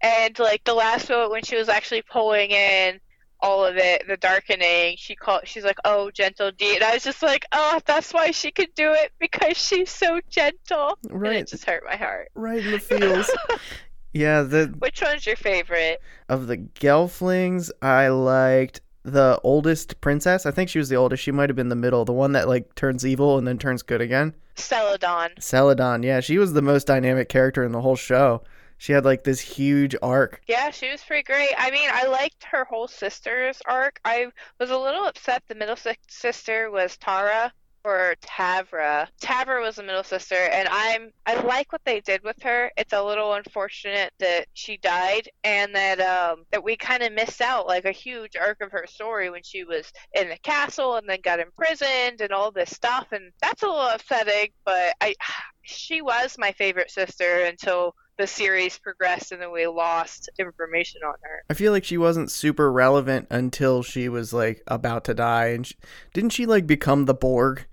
[0.00, 3.00] And like the last moment when she was actually pulling in
[3.40, 5.42] all of it, the darkening, she called.
[5.44, 8.74] She's like, "Oh, Gentle Deet," and I was just like, "Oh, that's why she could
[8.74, 12.30] do it because she's so gentle." And it just hurt my heart.
[12.34, 13.30] right in the feels.
[14.12, 16.00] yeah, the Which one's your favorite?
[16.28, 20.44] of the Gelflings, I liked the oldest princess.
[20.44, 21.22] I think she was the oldest.
[21.22, 23.82] She might have been the middle, the one that like turns evil and then turns
[23.82, 24.34] good again.
[24.56, 25.30] Celadon.
[25.38, 28.42] Celadon, yeah, she was the most dynamic character in the whole show.
[28.78, 30.40] She had like this huge arc.
[30.46, 31.50] Yeah, she was pretty great.
[31.58, 34.00] I mean, I liked her whole sister's arc.
[34.04, 35.76] I was a little upset the middle
[36.08, 37.52] sister was Tara
[37.84, 39.08] or Tavra.
[39.20, 42.70] Tavra was the middle sister, and I'm I like what they did with her.
[42.76, 47.40] It's a little unfortunate that she died and that um that we kind of missed
[47.40, 51.08] out like a huge arc of her story when she was in the castle and
[51.08, 54.50] then got imprisoned and all this stuff, and that's a little upsetting.
[54.64, 55.14] But I,
[55.62, 61.14] she was my favorite sister until the series progressed and then we lost information on
[61.22, 61.44] her.
[61.48, 65.66] I feel like she wasn't super relevant until she was like about to die, and
[65.66, 65.76] she,
[66.12, 67.66] didn't she like become the Borg,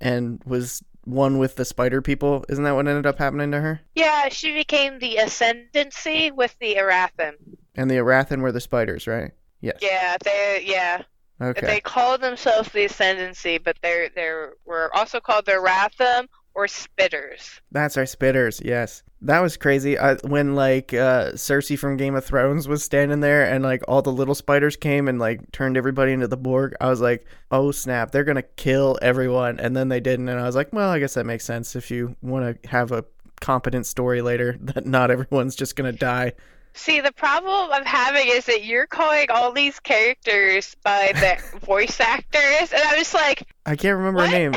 [0.00, 2.44] and was one with the spider people.
[2.48, 3.80] Isn't that what ended up happening to her?
[3.94, 7.34] Yeah, she became the Ascendancy with the Arathim.
[7.74, 9.32] And the Arathim were the spiders, right?
[9.60, 9.78] Yes.
[9.80, 11.02] Yeah, they yeah.
[11.40, 11.66] Okay.
[11.66, 14.30] They called themselves the Ascendancy, but they're they
[14.64, 17.60] were also called the Arathim or Spitters.
[17.70, 18.62] That's our spitters.
[18.64, 19.98] Yes, that was crazy.
[19.98, 24.02] I, when like uh, Cersei from Game of Thrones was standing there, and like all
[24.02, 26.74] the little spiders came and like turned everybody into the Borg.
[26.80, 30.28] I was like, oh snap, they're gonna kill everyone, and then they didn't.
[30.28, 32.92] And I was like, well, I guess that makes sense if you want to have
[32.92, 33.04] a
[33.40, 36.32] competent story later that not everyone's just gonna die.
[36.74, 42.00] See, the problem I'm having is that you're calling all these characters by the voice
[42.00, 44.30] actors, and I'm just like, I can't remember what?
[44.30, 44.54] her name.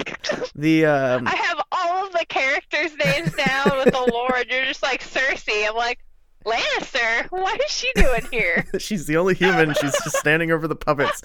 [0.56, 4.66] The um, I have all of the characters' names down with the lore, and you're
[4.66, 5.68] just like Cersei.
[5.68, 6.00] I'm like,
[6.46, 8.66] Lannister, what is she doing here?
[8.80, 9.74] she's the only human.
[9.74, 11.22] She's just standing over the puppets.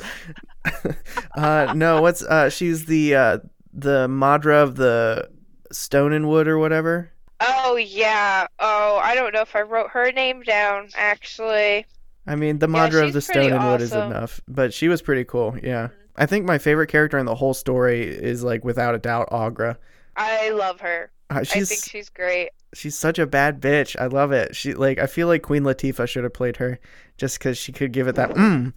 [1.37, 3.39] uh, no, what's uh, she's the uh,
[3.73, 5.29] the Maudra of the
[5.71, 7.13] Stone and Wood or whatever.
[7.41, 8.47] Oh yeah.
[8.59, 11.87] Oh, I don't know if I wrote her name down actually.
[12.27, 15.25] I mean, the Yeah, of the Stone and Wood is enough, but she was pretty
[15.25, 15.57] cool.
[15.63, 19.31] Yeah, I think my favorite character in the whole story is like without a doubt
[19.31, 19.77] Aughra.
[20.17, 21.11] I love her.
[21.31, 22.51] Uh, I think she's great.
[22.75, 23.97] she's such a bad bitch.
[23.99, 24.55] I love it.
[24.55, 26.79] She like I feel like Queen Latifah should have played her
[27.17, 28.31] just because she could give it that.
[28.31, 28.73] Mm.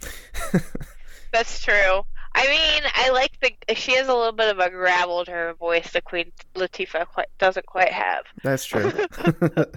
[1.31, 2.05] That's true.
[2.35, 3.75] I mean, I like the.
[3.75, 5.91] She has a little bit of a gravel to her voice.
[5.91, 8.25] The Queen Latifah quite, doesn't quite have.
[8.43, 8.91] That's true.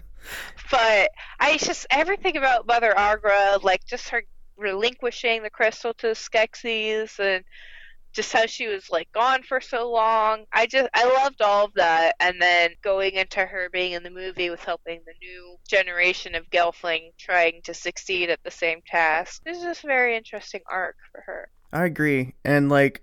[0.70, 4.24] But I just everything about Mother Aughra, like just her
[4.56, 7.44] relinquishing the crystal to the Skeksis and
[8.12, 10.44] just how she was like gone for so long.
[10.52, 14.10] I just I loved all of that, and then going into her being in the
[14.10, 19.42] movie with helping the new generation of Gelfling trying to succeed at the same task.
[19.44, 21.48] This is just a very interesting arc for her.
[21.72, 22.34] I agree.
[22.44, 23.02] And like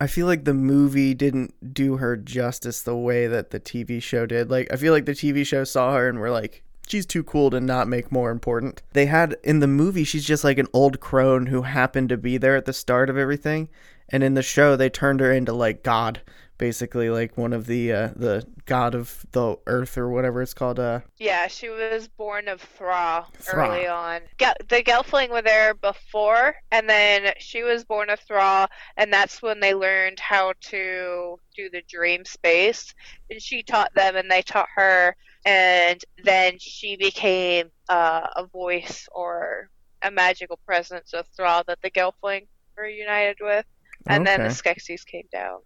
[0.00, 4.26] I feel like the movie didn't do her justice the way that the TV show
[4.26, 4.50] did.
[4.50, 7.50] Like I feel like the TV show saw her and were like she's too cool
[7.50, 8.82] to not make more important.
[8.92, 12.36] They had in the movie she's just like an old crone who happened to be
[12.38, 13.68] there at the start of everything.
[14.10, 16.22] And in the show they turned her into like God,
[16.56, 20.78] basically like one of the uh the god of the earth or whatever it's called
[20.80, 23.68] uh Yeah, she was born of Thra, Thra.
[23.68, 24.22] early on.
[24.38, 29.40] Gel- the Gelfling were there before, and then she was born of Thra, and that's
[29.40, 32.92] when they learned how to do the dream space.
[33.30, 39.08] And she taught them, and they taught her, and then she became uh, a voice
[39.12, 39.70] or
[40.02, 42.46] a magical presence of Thra that the Gelfling
[42.76, 43.64] were united with.
[44.06, 44.54] And then the Okay.
[44.54, 45.58] Skeksis came down.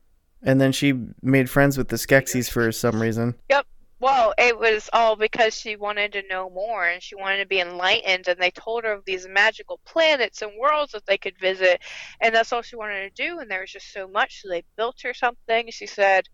[0.42, 3.35] And then she made friends with the Skeksis for some reason.
[3.50, 3.66] Yep.
[4.00, 7.61] Well, it was all because she wanted to know more and she wanted to be
[7.61, 11.80] enlightened, and they told her of these magical planets and worlds that they could visit,
[12.20, 13.38] and that's all she wanted to do.
[13.38, 15.68] And there was just so much, so they built her something.
[15.70, 16.24] She said,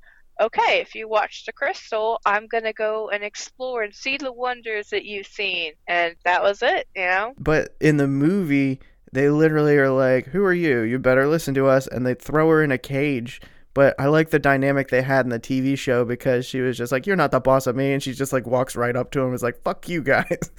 [0.40, 4.90] "Okay, if you watch the crystal, I'm gonna go and explore and see the wonders
[4.90, 7.34] that you've seen." And that was it, you know.
[7.38, 8.80] But in the movie,
[9.12, 10.80] they literally are like, "Who are you?
[10.80, 13.40] You better listen to us," and they throw her in a cage.
[13.74, 16.90] But I like the dynamic they had in the TV show because she was just
[16.90, 19.20] like, "You're not the boss of me," and she just like walks right up to
[19.20, 20.50] him and is like, "Fuck you guys."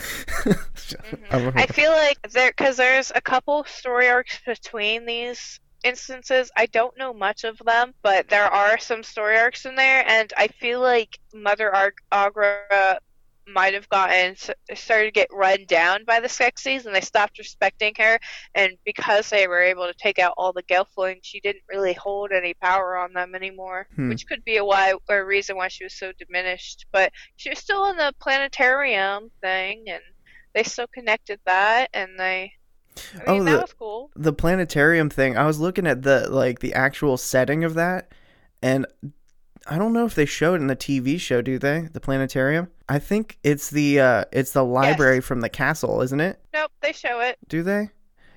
[0.90, 1.58] Mm-hmm.
[1.58, 6.52] I feel like there, because there's a couple story arcs between these instances.
[6.56, 10.32] I don't know much of them, but there are some story arcs in there, and
[10.38, 11.72] I feel like Mother
[12.12, 12.98] Aughra
[13.48, 14.36] might have gotten
[14.76, 18.20] started to get run down by the Skeksis, and they stopped respecting her.
[18.54, 22.32] And because they were able to take out all the Gelfling, she didn't really hold
[22.32, 24.10] any power on them anymore, Hmm.
[24.10, 26.86] which could be a why a reason why she was so diminished.
[26.92, 30.04] But she was still in the planetarium thing, and
[30.54, 32.54] they still connected that, and they.
[33.28, 34.12] I mean, Oh, that the- was cool.
[34.16, 35.38] the planetarium thing.
[35.38, 38.12] I was looking at the like the actual setting of that,
[38.62, 38.86] and
[39.68, 41.42] I don't know if they show it in the TV show.
[41.42, 41.82] Do they?
[41.92, 42.70] The planetarium?
[42.88, 46.40] I think it's the uh it's the library from the castle, isn't it?
[46.54, 47.38] Nope, they show it.
[47.48, 47.90] Do they?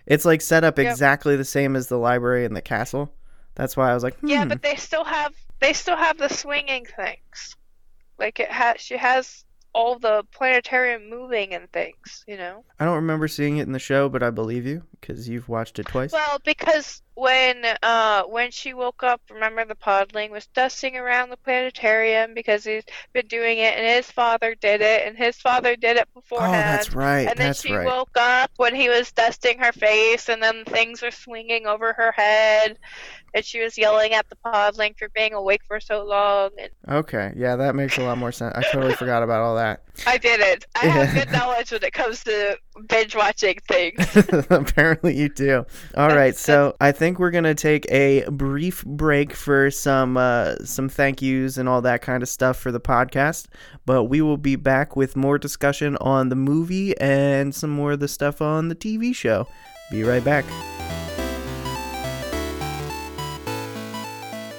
[0.07, 0.91] It's like set up Yep.
[0.91, 3.15] exactly the same as the library in the castle.
[3.55, 4.27] That's why I was like, hmm.
[4.29, 7.57] Yeah, but they still have they still have the swinging things.
[8.19, 12.25] Like it has, she has all the planetarium moving and things.
[12.27, 12.65] You know.
[12.79, 15.79] I don't remember seeing it in the show, but I believe you because you've watched
[15.79, 16.13] it twice.
[16.13, 21.37] Well, because when uh when she woke up, remember the podling was dusting around the
[21.37, 25.97] planetarium because he's been doing it, and his father did it, and his father did
[25.99, 26.55] it oh, beforehand.
[26.55, 27.29] that's right.
[27.29, 27.87] And then that's she right.
[27.87, 32.13] woke up when he was dusting her face, and then things were swinging over her
[32.13, 32.79] head,
[33.35, 36.51] and she was yelling at the podling for being awake for so long.
[36.59, 38.55] And Okay, yeah, that makes a lot more sense.
[38.57, 39.83] I totally forgot about all that.
[40.07, 40.65] I did it.
[40.81, 42.57] I have good knowledge when it comes to
[42.89, 44.17] binge watching things.
[44.51, 44.92] Apparently.
[44.93, 45.65] Apparently you do.
[45.97, 50.89] All right, so I think we're gonna take a brief break for some uh, some
[50.89, 53.47] thank yous and all that kind of stuff for the podcast,
[53.87, 58.01] but we will be back with more discussion on the movie and some more of
[58.01, 59.47] the stuff on the TV show.
[59.91, 60.45] Be right back.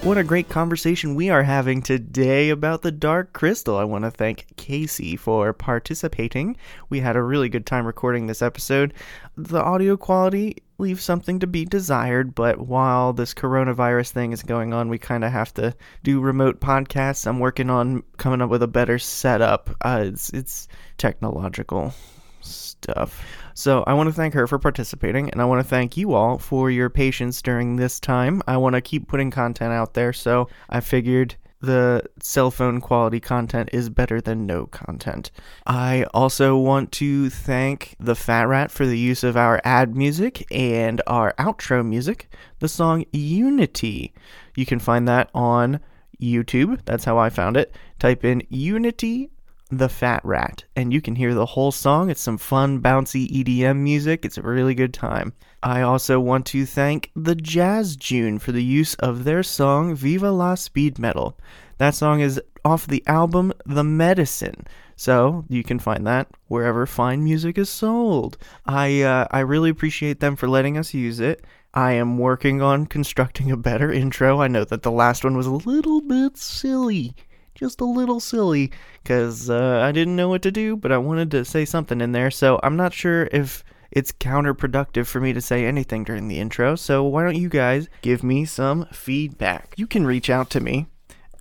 [0.04, 3.78] What a great conversation we are having today about the Dark Crystal.
[3.78, 6.58] I want to thank Casey for participating.
[6.90, 8.94] We had a really good time recording this episode.
[9.38, 14.74] The audio quality leaves something to be desired, but while this coronavirus thing is going
[14.74, 17.26] on, we kind of have to do remote podcasts.
[17.26, 19.70] I'm working on coming up with a better setup.
[19.80, 21.94] Uh, it's, it's technological
[22.42, 23.24] stuff.
[23.54, 26.38] So I want to thank her for participating, and I want to thank you all
[26.38, 28.42] for your patience during this time.
[28.48, 33.22] I want to keep putting content out there, so I figured the cell phone quality
[33.22, 35.32] content is better than no content.
[35.66, 40.46] I also want to thank the Fat Rat for the use of our ad music
[40.52, 44.14] and our outro music, the song Unity.
[44.56, 45.80] You can find that on
[46.22, 46.82] YouTube.
[46.84, 47.74] That's how I found it.
[47.98, 49.32] Type in Unity
[49.78, 52.10] the Fat Rat, and you can hear the whole song.
[52.10, 54.26] It's some fun, bouncy EDM music.
[54.26, 55.34] It's a really good time.
[55.62, 60.32] I also want to thank the Jazz June for the use of their song Viva
[60.32, 61.38] la Speed Metal.
[61.78, 64.66] That song is off the album The Medicine.
[64.96, 68.38] So you can find that wherever fine music is sold.
[68.66, 71.44] I uh, I really appreciate them for letting us use it.
[71.74, 74.42] I am working on constructing a better intro.
[74.42, 77.16] I know that the last one was a little bit silly
[77.56, 78.72] just a little silly
[79.04, 82.12] because uh, I didn't know what to do, but I wanted to say something in
[82.12, 82.32] there.
[82.32, 86.76] So I'm not sure if it's counterproductive for me to say anything during the intro.
[86.76, 89.76] So why don't you guys give me some feedback?
[89.78, 90.88] You can reach out to me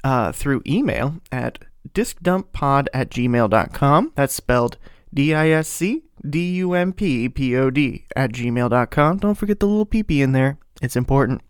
[0.05, 1.59] uh, through email at
[1.95, 4.13] discdumppod at gmail.com.
[4.15, 4.77] That's spelled
[5.15, 9.19] D I S C D U M P P O D at gmail.com.
[9.19, 11.43] Don't forget the little peepee in there, it's important.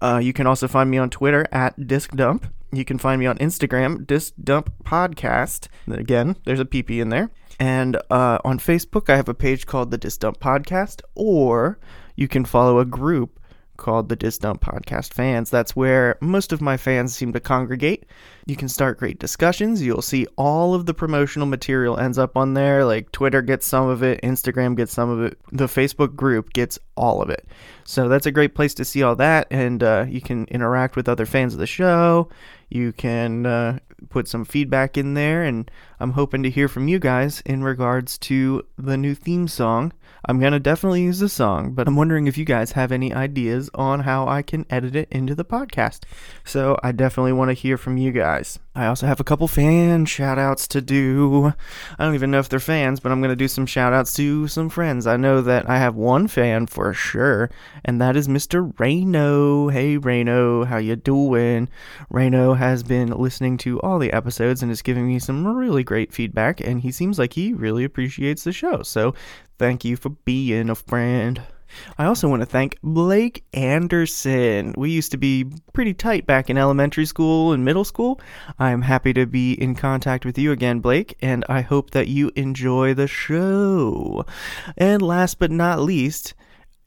[0.00, 2.46] Uh, you can also find me on Twitter at discdump.
[2.70, 5.68] You can find me on Instagram, Disc Dump Podcast.
[5.90, 7.30] Again, there's a PP in there.
[7.58, 11.78] And uh, on Facebook, I have a page called the Disc Dump Podcast, or
[12.14, 13.37] you can follow a group
[13.78, 15.48] called the Disc Dump Podcast Fans.
[15.48, 18.04] That's where most of my fans seem to congregate.
[18.44, 19.82] You can start great discussions.
[19.82, 22.84] You'll see all of the promotional material ends up on there.
[22.84, 26.78] Like Twitter gets some of it, Instagram gets some of it, the Facebook group gets
[26.96, 27.46] all of it.
[27.84, 31.08] So that's a great place to see all that, and uh, you can interact with
[31.08, 32.28] other fans of the show.
[32.68, 33.78] You can uh,
[34.10, 38.18] put some feedback in there, and I'm hoping to hear from you guys in regards
[38.18, 39.92] to the new theme song.
[40.24, 43.12] I'm going to definitely use the song, but I'm wondering if you guys have any
[43.12, 46.00] ideas on how I can edit it into the podcast.
[46.44, 48.58] So I definitely want to hear from you guys.
[48.74, 51.52] I also have a couple fan shout outs to do.
[51.98, 54.14] I don't even know if they're fans, but I'm going to do some shout outs
[54.14, 55.06] to some friends.
[55.06, 57.50] I know that I have one fan for sure,
[57.84, 58.72] and that is Mr.
[58.78, 59.68] Reno.
[59.68, 61.68] Hey Reno, how you doing?
[62.08, 66.12] Reno has been listening to all the episodes and is giving me some really great
[66.12, 68.82] feedback, and he seems like he really appreciates the show.
[68.82, 69.14] So
[69.58, 71.40] thank you for being a friend.
[71.96, 74.74] I also want to thank Blake Anderson.
[74.76, 78.20] We used to be pretty tight back in elementary school and middle school.
[78.58, 82.32] I'm happy to be in contact with you again, Blake, and I hope that you
[82.36, 84.26] enjoy the show.
[84.76, 86.34] And last but not least,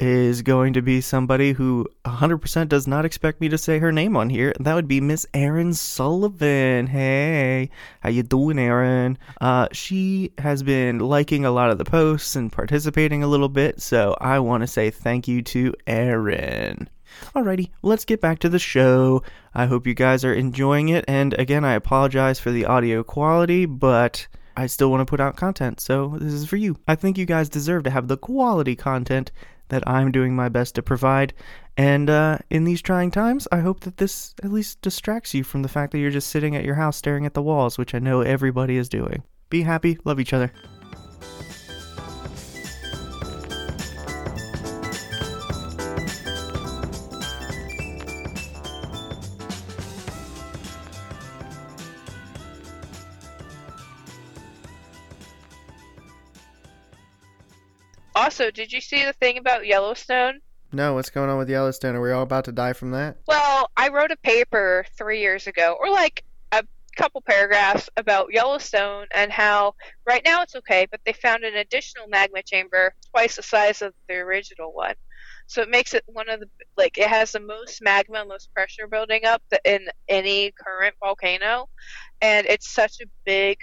[0.01, 4.17] is going to be somebody who 100% does not expect me to say her name
[4.17, 4.51] on here.
[4.59, 6.87] That would be Miss Erin Sullivan.
[6.87, 9.19] Hey, how you doing, Erin?
[9.39, 13.79] Uh, she has been liking a lot of the posts and participating a little bit,
[13.79, 16.89] so I want to say thank you to Erin.
[17.35, 19.21] Alrighty, let's get back to the show.
[19.53, 23.67] I hope you guys are enjoying it, and again, I apologize for the audio quality,
[23.67, 26.77] but I still want to put out content, so this is for you.
[26.87, 29.31] I think you guys deserve to have the quality content
[29.71, 31.33] that I'm doing my best to provide.
[31.75, 35.63] And uh, in these trying times, I hope that this at least distracts you from
[35.63, 37.99] the fact that you're just sitting at your house staring at the walls, which I
[37.99, 39.23] know everybody is doing.
[39.49, 40.51] Be happy, love each other.
[58.21, 60.41] Also, did you see the thing about Yellowstone?
[60.71, 61.95] No, what's going on with Yellowstone?
[61.95, 63.17] Are we all about to die from that?
[63.27, 66.63] Well, I wrote a paper three years ago, or like a
[66.95, 69.73] couple paragraphs about Yellowstone and how
[70.05, 73.91] right now it's okay, but they found an additional magma chamber twice the size of
[74.07, 74.93] the original one.
[75.47, 78.53] So it makes it one of the like it has the most magma, and most
[78.53, 81.69] pressure building up in any current volcano,
[82.21, 83.57] and it's such a big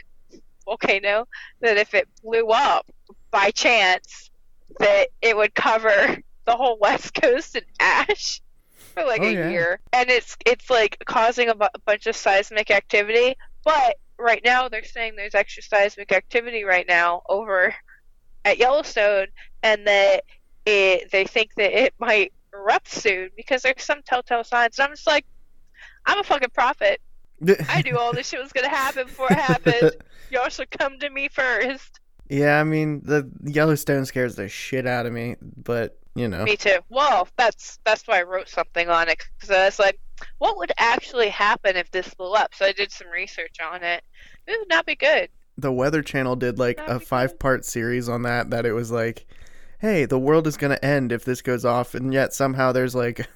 [0.64, 1.29] volcano
[1.61, 2.87] that if it blew up
[3.31, 4.27] by chance,
[4.79, 8.40] that it would cover the whole West Coast in ash
[8.94, 9.50] for like Oh, a yeah.
[9.50, 13.37] year, and it's it's like causing a, bu- a bunch of seismic activity.
[13.64, 17.74] But right now they're saying there's extra seismic activity right now over
[18.44, 19.26] at Yellowstone,
[19.62, 20.24] and that
[20.64, 24.79] it they think that it might erupt soon because there's some telltale signs.
[24.79, 25.24] And I'm just like,
[26.06, 27.00] I'm a fucking prophet.
[27.68, 29.92] I knew all this shit was gonna happen before it happened.
[30.31, 32.00] Y'all should come to me first.
[32.29, 36.44] Yeah, I mean the Yellowstone scares the shit out of me, but you know.
[36.44, 36.79] Me too.
[36.88, 39.98] Well, that's that's why I wrote something on it because I was like,
[40.38, 42.54] what would actually happen if this blew up?
[42.54, 44.02] So I did some research on it.
[44.46, 45.29] It would not be good.
[45.56, 49.26] the Weather Channel did like a five part series on that that it was like
[49.79, 51.94] hey the world is going to end if this goes off.
[51.94, 53.29] And yet somehow there's like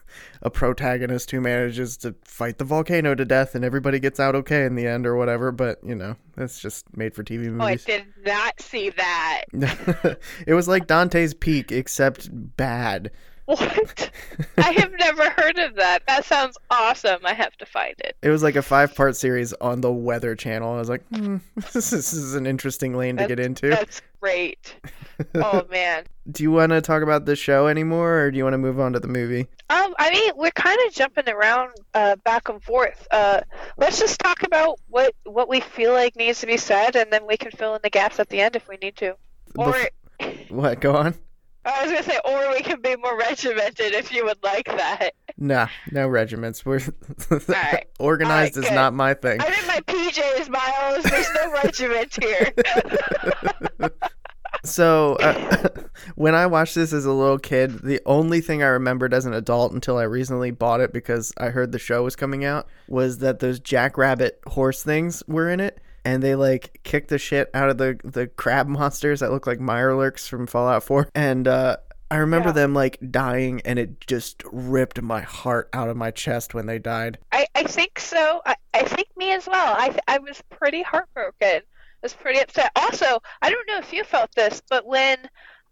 [0.42, 4.64] a protagonist who manages to fight the volcano to death and everybody gets out okay
[4.64, 5.52] in the end or whatever.
[5.52, 9.44] But you know that's just made for tv Oh, I did not see that.
[10.46, 13.10] it was like dante's peak except bad
[13.46, 14.10] What?
[14.56, 16.04] I have never heard of that.
[16.06, 17.20] That sounds awesome.
[17.24, 18.16] I have to find it.
[18.22, 21.38] it was like a five part series on the weather channel i was like hmm,
[21.72, 24.74] this, is, an interesting lane to get into That's great.
[25.34, 26.04] Oh man.
[26.30, 28.80] do you want to talk about the show anymore or do you want to move
[28.80, 32.62] on to the movie Um, I mean, we're kind of jumping around uh, back and
[32.62, 33.06] forth.
[33.10, 33.40] Uh,
[33.76, 37.26] let's just talk about what what we feel like needs to be said, and then
[37.26, 39.14] we can fill in the gaps at the end if we need to.
[39.56, 39.74] Or
[40.20, 41.14] Bef- what go on
[41.64, 45.10] I was gonna say, or we can be more regimented if you would like that.
[45.36, 46.64] Nah, no regiments.
[46.64, 46.80] We're
[47.48, 47.86] right.
[47.98, 49.40] organized All is not my thing.
[49.40, 51.04] I'm in my PJs, Miles.
[51.04, 53.90] There's no regiment here.
[54.64, 55.68] So uh,
[56.14, 59.34] when I watched this as a little kid, the only thing I remembered as an
[59.34, 63.18] adult until I recently bought it because I heard the show was coming out was
[63.18, 65.80] that those jackrabbit horse things were in it.
[66.04, 69.58] And they like kicked the shit out of the the crab monsters that look like
[69.58, 71.08] Mirelurks from Fallout 4.
[71.14, 71.76] And uh,
[72.10, 72.52] I remember Yeah.
[72.54, 76.78] them like dying, and it just ripped my heart out of my chest when they
[76.78, 77.18] died.
[77.32, 78.42] I, I think so.
[78.44, 79.74] I, I think me as well.
[79.78, 81.62] I I was pretty heartbroken.
[81.62, 81.62] I
[82.02, 82.70] was pretty upset.
[82.76, 85.18] Also, I don't know if you felt this, but when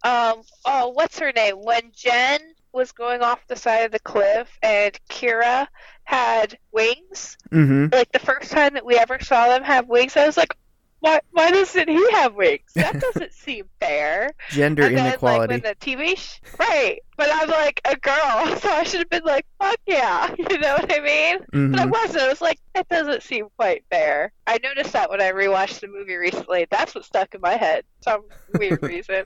[0.05, 1.57] um oh what's her name?
[1.57, 2.41] When Jen
[2.73, 5.67] was going off the side of the cliff and Kira
[6.05, 7.87] had wings, Mm-hmm.
[7.93, 10.55] like the first time that we ever saw them have wings, I was like,
[11.01, 12.71] why why doesn't he have wings?
[12.75, 14.33] That doesn't seem fair.
[14.51, 15.41] Gender and then inequality.
[15.41, 19.09] like when the TV sh- right, but I'm like a girl, so I should have
[19.11, 21.39] been like, fuck yeah, you know what I mean?
[21.55, 21.71] Mhm.
[21.73, 22.23] But I wasn't.
[22.25, 24.31] I was like, that doesn't seem quite fair.
[24.47, 26.67] I noticed that when I rewatched the movie recently.
[26.71, 27.85] That's what stuck in my head.
[28.05, 28.25] Some
[28.59, 29.25] weird reason.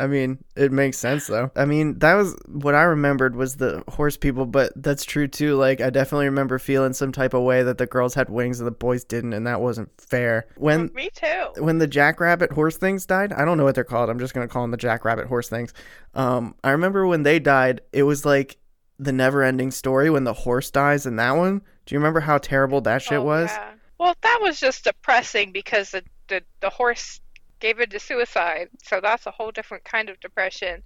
[0.00, 1.52] I mean, it makes sense though.
[1.54, 5.54] I mean, that was what I remembered was the horse people, but that's true too.
[5.54, 8.66] Like, I definitely remember feeling some type of way that the girls had wings and
[8.66, 10.46] the boys didn't, and that wasn't fair.
[10.56, 11.62] When Me too.
[11.62, 14.10] when the jackrabbit horse things died, I don't know what they're called.
[14.10, 15.72] I'm just gonna call them the jackrabbit horse things.
[16.14, 18.56] Um, I remember when they died, it was like
[18.98, 21.60] the never-ending story when the horse dies in that one.
[21.86, 23.50] Do you remember how terrible that shit Oh, was?
[23.50, 23.70] yeah.
[23.98, 27.20] Well, that was just depressing because the, the the horse
[27.60, 28.68] gave in to suicide.
[28.82, 30.82] So that's a whole different kind of depression.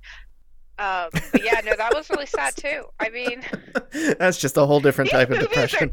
[0.79, 2.85] Um, but yeah, no, that was really sad too.
[3.01, 3.43] I mean,
[4.19, 5.93] That's just a whole different type of movies are- depression.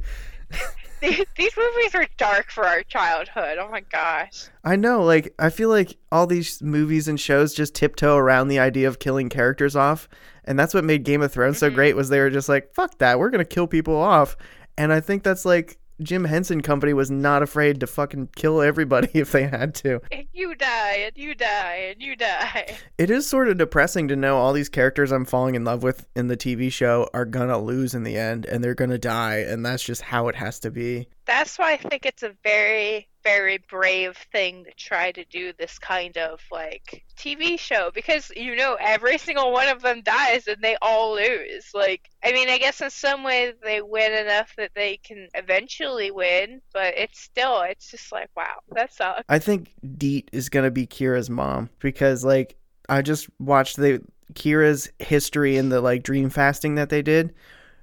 [1.01, 1.17] these,
[1.57, 3.57] movies are dark for our childhood.
[3.59, 4.45] Oh my gosh.
[4.63, 8.59] I know, like I feel like all these movies and shows just tiptoe around the
[8.59, 10.07] idea of killing characters off,
[10.45, 11.75] and that's what made Game of Thrones so Mhm.
[11.75, 14.37] great was they were just like, "Fuck that, we're gonna kill people off,"
[14.77, 19.09] and I think that's like Jim Henson Company was not afraid to fucking kill everybody
[19.13, 20.01] if they had to.
[20.11, 22.77] And you die, and you die, and you die.
[22.97, 26.05] It is sort of depressing to know all these characters I'm falling in love with
[26.15, 29.65] in the TV show are gonna lose in the end, and they're gonna die, and
[29.65, 31.07] that's just how it has to be.
[31.25, 35.79] That's why I think it's a very, very brave thing to try to do this
[35.79, 40.61] kind of like TV show because you know every single one of them dies and
[40.61, 41.71] they all lose.
[41.73, 46.11] Like, I mean, I guess in some way they win enough that they can eventually
[46.11, 49.23] win, but it's still, it's just like, wow, that sucks.
[49.27, 52.55] I think Deet is gonna be Kira's mom because like
[52.87, 54.01] I just watched the
[54.33, 57.33] Kira's history in the like dream fasting that they did.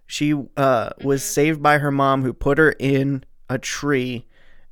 [0.06, 1.26] She uh was Mhm.
[1.26, 4.26] saved by her mom who put her in a tree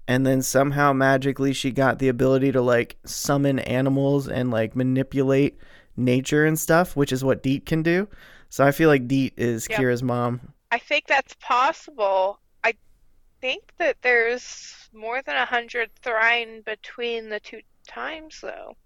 [0.08, 5.58] and then somehow magically she got the ability to like summon animals and like manipulate
[5.96, 8.08] nature and stuff, which is what Deet can do.
[8.48, 9.78] So I feel like Deet is Yep.
[9.80, 10.40] Kira's mom.
[10.72, 12.40] I think that's possible.
[12.64, 12.74] I
[13.40, 18.76] think that there's more than a hundred trine between the two times, though.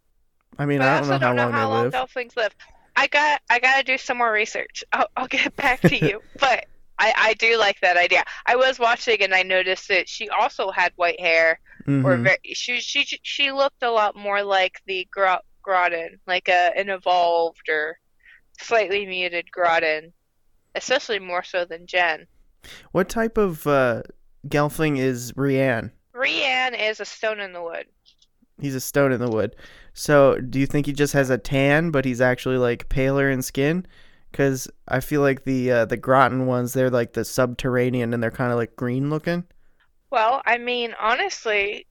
[0.58, 1.92] I mean, But I don't know don't know long how they long live.
[1.92, 2.54] dolphins live.
[2.96, 4.84] I got I got to do some more research.
[4.92, 6.22] I'll, I'll get back to you.
[6.38, 6.66] but
[6.98, 8.22] I, I do like that idea.
[8.46, 12.22] I was watching and I noticed that she also had white hair, or Mhm.
[12.22, 16.88] very, she she she looked a lot more like the Gro- Grottan, like a an
[16.90, 17.98] evolved or
[18.60, 20.12] slightly muted Grottan,
[20.74, 22.26] especially more so than Jen.
[22.92, 24.02] What type of uh,
[24.48, 25.90] Gelfling is Rian?
[26.14, 27.86] Rian is a stone in the wood.
[28.60, 29.56] He's a stone in the wood.
[29.94, 33.42] So, do you think he just has a tan, but he's actually like paler in
[33.42, 33.84] skin?
[34.34, 38.32] Because I feel like the uh, the Grottan ones, they're like the subterranean, and they're
[38.32, 39.44] kind of like green looking.
[40.10, 41.86] Well, I mean, honestly,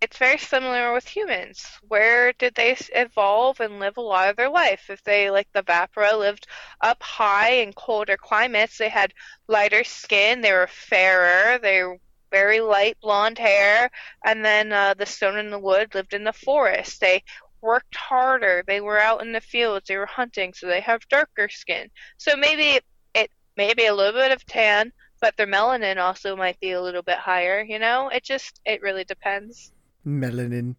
[0.00, 1.62] it's very similar with humans.
[1.88, 4.88] Where did they evolve and live a lot of their life?
[4.88, 6.46] If they, like the Vapra, lived
[6.80, 9.12] up high in colder climates, they had
[9.46, 11.98] lighter skin, they were fairer, they were
[12.30, 13.90] very light blonde hair,
[14.24, 17.00] and then uh, the stone in the wood lived in the forest.
[17.00, 17.22] They
[17.64, 21.48] worked harder, they were out in the fields, they were hunting, so they have darker
[21.48, 21.88] skin.
[22.18, 22.78] So maybe
[23.14, 27.02] it maybe a little bit of tan, but their melanin also might be a little
[27.02, 28.08] bit higher, you know?
[28.10, 29.72] It just it really depends.
[30.06, 30.76] Melanin.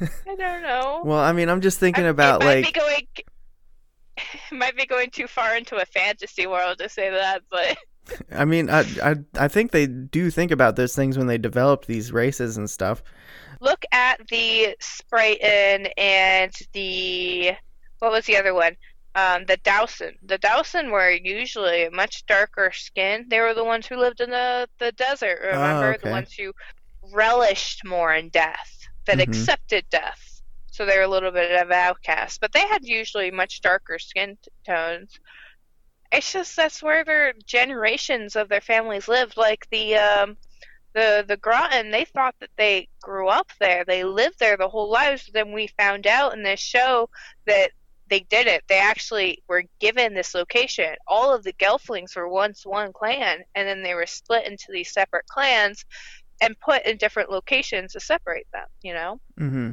[0.00, 1.02] I don't know.
[1.04, 3.06] Well, I mean, I'm just thinking I- about like be going
[4.52, 7.76] might be going too far into a fantasy world to say that, but
[8.32, 11.86] I mean, I, I I think they do think about those things when they develop
[11.86, 13.02] these races and stuff.
[13.60, 17.52] Look at the Spriton and the
[17.98, 18.76] what was the other one?
[19.14, 20.12] Um, the Dousan.
[20.22, 23.26] The Dousan were usually much darker skin.
[23.28, 25.96] They were the ones who lived in the, the desert, remember?
[25.96, 26.00] okay.
[26.00, 26.52] The ones who
[27.12, 29.20] relished more in death, that Mhm.
[29.20, 30.42] accepted death.
[30.70, 32.38] So they were a little bit of outcasts.
[32.38, 34.36] But they had usually much darker skin
[34.66, 35.18] tones.
[36.12, 39.36] It's just that's where their generations of their families lived.
[39.36, 40.36] Like the um,
[40.96, 43.84] the the Grottan, they thought that they grew up there.
[43.84, 45.30] They lived there the whole lives.
[45.32, 47.10] Then we found out in this show
[47.46, 47.70] that
[48.08, 48.64] they didn't.
[48.66, 50.96] They actually were given this location.
[51.06, 54.90] All of the Gelflings were once one clan, and then they were split into these
[54.92, 55.84] separate clans
[56.40, 58.66] and put in different locations to separate them.
[58.82, 59.20] You know.
[59.38, 59.70] Mm-hmm.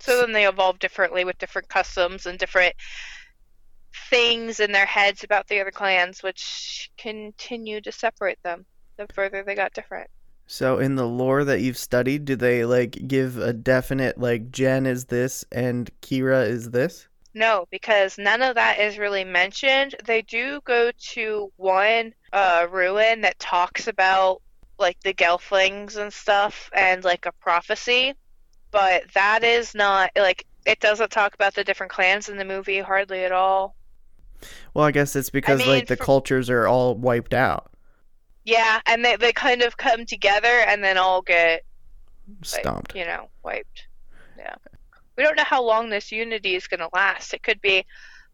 [0.00, 2.74] So then they evolved differently with different customs and different
[4.10, 8.66] things in their heads about the other clans, which continue to separate them
[8.96, 10.08] the further they got different.
[10.46, 14.86] So in the lore that you've studied, do they like give a definite like Jen
[14.86, 17.08] is this and Kira is this?
[17.34, 19.94] No, because none of that is really mentioned.
[20.04, 24.40] They do go to one uh, ruin that talks about
[24.78, 28.14] like the Gelflings and stuff and like a prophecy,
[28.70, 32.80] but that is not like it doesn't talk about the different clans in the movie
[32.80, 33.76] hardly at all.
[34.74, 37.70] Well, I guess it's because mean, like the for- cultures are all wiped out,
[38.46, 41.64] Yeah, and they they kind of come together and then all get
[42.52, 42.94] like, stomped.
[42.94, 43.86] you know, wiped.
[44.38, 44.54] Yeah.
[45.16, 47.34] We don't know how long this unity is going to last.
[47.34, 47.84] It could be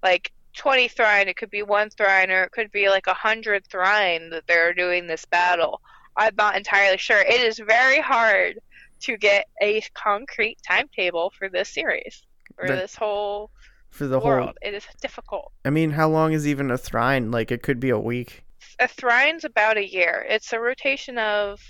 [0.03, 3.67] like 20 Trine, it could be one Trine, or it could be like a 100
[3.69, 5.81] Trine that they're doing this battle.
[6.17, 7.21] I'm not entirely sure.
[7.21, 8.59] It is very hard
[9.01, 12.23] to get a concrete timetable for this series,
[12.55, 13.51] for That- this whole
[13.91, 14.47] For the world.
[14.49, 15.53] whole, It is difficult.
[15.65, 17.31] I mean, how long is even a trine?
[17.31, 18.45] Like it could be a week.
[18.83, 20.27] A Trine's about a year.
[20.29, 21.61] It's a rotation of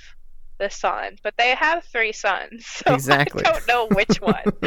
[0.59, 3.45] the sun, but they have three suns, so Exactly.
[3.45, 4.43] I don't know which one.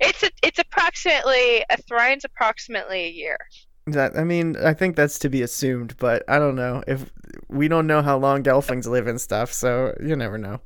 [0.00, 3.36] it's a, it's approximately a Trine's approximately a year.
[3.86, 7.10] That I mean, I think that's to be assumed, but I don't know if
[7.48, 10.60] we don't know how long Gelflings live and stuff, so you never know.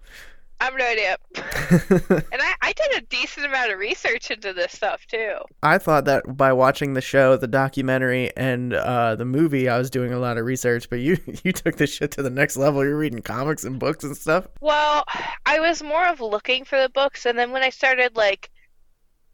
[0.60, 1.16] I have no idea.
[2.32, 5.36] And I, I did a decent amount of research into this stuff too.
[5.62, 9.90] I thought that by watching the show, the documentary, and uh, the movie, I was
[9.90, 10.90] doing a lot of research.
[10.90, 12.84] But you, you took this shit to the next level.
[12.84, 14.48] You're reading comics and books and stuff.
[14.60, 15.04] Well,
[15.46, 18.50] I was more of looking for the books, and then when I started like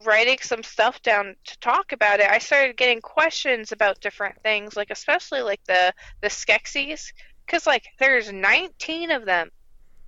[0.04, 4.76] writing some stuff down to talk about it, I started getting questions about different things,
[4.76, 5.92] like especially like the
[6.22, 7.12] the Skeksis,
[7.46, 9.50] because like there's 19 of them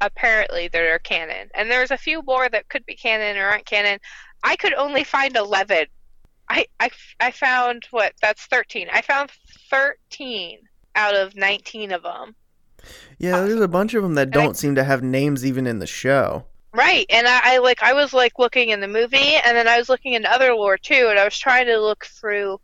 [0.05, 3.67] apparently that are canon, and there's a few more that could be canon or aren't
[3.67, 3.99] canon.
[4.43, 5.87] I could only find 11.
[6.49, 6.91] I I
[7.21, 8.89] I found what that's 13.
[8.93, 9.31] I found
[9.71, 10.59] 13
[10.95, 12.35] out of 19 of them.
[13.19, 15.87] Yeah, there's a bunch of them that don't seem to have names even in the
[15.87, 16.45] show.
[16.75, 19.79] Right, and I, I like I was like looking in the movie, and then I
[19.79, 22.61] was looking in other lore too, and I was trying to look through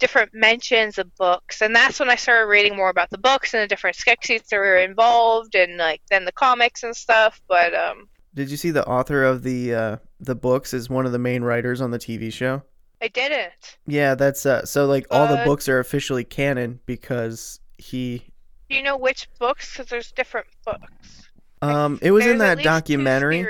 [0.00, 3.62] different mentions of books, and that's when I started reading more about the books and
[3.62, 7.40] the different Skeksis that were involved, and like then the comics and stuff.
[7.48, 11.12] But um, Did you see the author of the uh, the books is one of
[11.12, 12.62] the main writers on the TV show?
[13.02, 13.78] I didn't.
[13.86, 18.22] Yeah, that's uh, so like all the Uh, books are officially canon because he
[18.68, 19.72] Do you know which books?
[19.72, 21.28] Because there's different books.
[21.62, 23.42] um it was in There's at that documentary.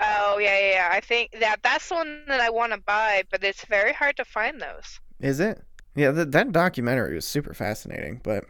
[0.00, 0.88] Oh yeah, yeah, yeah.
[0.92, 4.16] I think that that's the one that I want to buy, but it's very hard
[4.16, 4.98] to find those.
[5.20, 5.62] Is it?
[5.94, 8.44] Yeah, that that documentary was super fascinating, but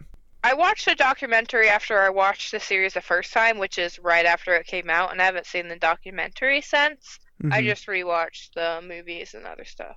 [0.44, 4.24] I watched the documentary after I watched the series the first time, which is right
[4.24, 7.18] after it came out, and I haven't seen the documentary since.
[7.50, 7.64] I Mhm.
[7.64, 9.96] just rewatched the movies and other stuff.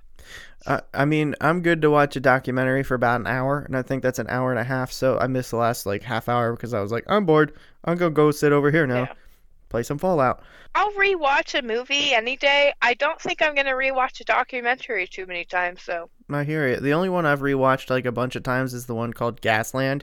[0.66, 3.82] I, I mean, I'm good to watch a documentary for about an hour, and I
[3.82, 4.90] think that's an hour and a half.
[4.90, 7.52] So I missed the last like half hour because I was like, I'm bored.
[7.84, 9.12] I'm gonna go sit over here now, Yeah.
[9.68, 10.42] play some Fallout.
[10.74, 12.72] I'll rewatch a movie any day.
[12.80, 16.08] I don't think I'm gonna rewatch a documentary too many times though.
[16.30, 16.82] I hear it.
[16.82, 20.02] The only one I've rewatched like a bunch of times is the one called Gasland.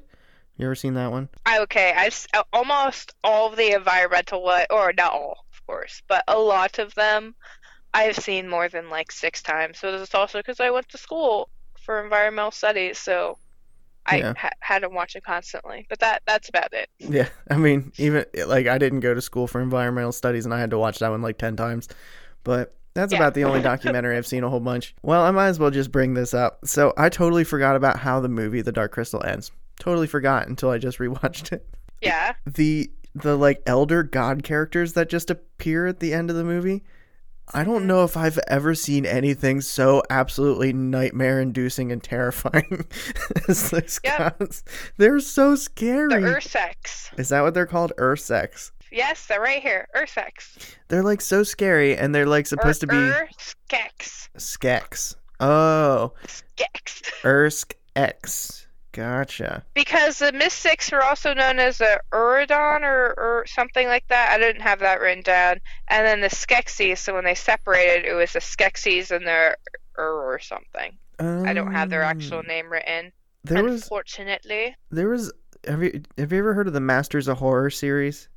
[0.57, 1.29] You ever seen that one?
[1.61, 6.37] Okay, I've almost all of the environmental one, or not all, of course, but a
[6.37, 7.33] lot of them
[7.93, 9.79] I've seen more than like six times.
[9.79, 11.49] So it's also because I went to school
[11.83, 13.37] for environmental studies, so
[14.05, 14.33] I Yeah.
[14.37, 15.85] ha- had to watch it constantly.
[15.89, 16.89] But that that's about it.
[16.99, 20.59] Yeah, I mean, even like I didn't go to school for environmental studies, and I
[20.59, 21.87] had to watch that one like ten times.
[22.43, 23.19] But that's Yeah.
[23.19, 24.95] about the only documentary I've seen a whole bunch.
[25.01, 26.59] Well, I might as well just bring this up.
[26.65, 29.51] So I totally forgot about how the movie The Dark Crystal ends.
[29.79, 31.67] Totally forgot until I just rewatched it.
[32.01, 32.33] Yeah.
[32.45, 36.83] The the like elder god characters that just appear at the end of the movie.
[37.53, 37.87] I don't mm-hmm.
[37.87, 42.85] know if I've ever seen anything so absolutely nightmare inducing and terrifying
[43.49, 44.39] as those Yep.
[44.39, 44.63] gods.
[44.97, 46.07] They're so scary.
[46.09, 47.19] The Ursex.
[47.19, 47.91] Is that what they're called?
[47.97, 48.71] Ursex.
[48.91, 49.87] Yes, they're right here.
[49.95, 50.75] Ursex.
[50.89, 54.29] They're like so scary, and they're like supposed to be Urskex.
[54.37, 55.15] Skex.
[55.39, 57.01] Oh, Skex.
[57.23, 58.67] Ursk X.
[58.93, 59.63] Gotcha.
[59.73, 64.31] Because the Mystics were also known as a Uridon or, or something like that.
[64.33, 65.61] I didn't have that written down.
[65.87, 69.55] And then the Skeksis, so when they separated, it was the Skeksis and the
[69.97, 70.91] Ur or something.
[71.19, 73.11] I don't have their actual Um, name written,
[73.45, 74.75] There was, unfortunately.
[74.89, 75.31] there was.
[75.67, 78.27] Have you have you ever heard of the Masters of Horror series?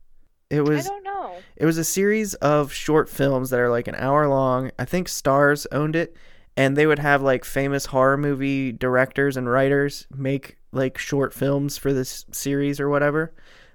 [0.55, 0.87] It was.
[0.87, 1.33] I don't know.
[1.57, 4.71] it was a series of short films that are like an hour long.
[4.79, 6.17] I think Stars owned it,
[6.57, 11.79] and they would have like famous horror movie directors and writers make like short films
[11.79, 13.33] for this series or whatever.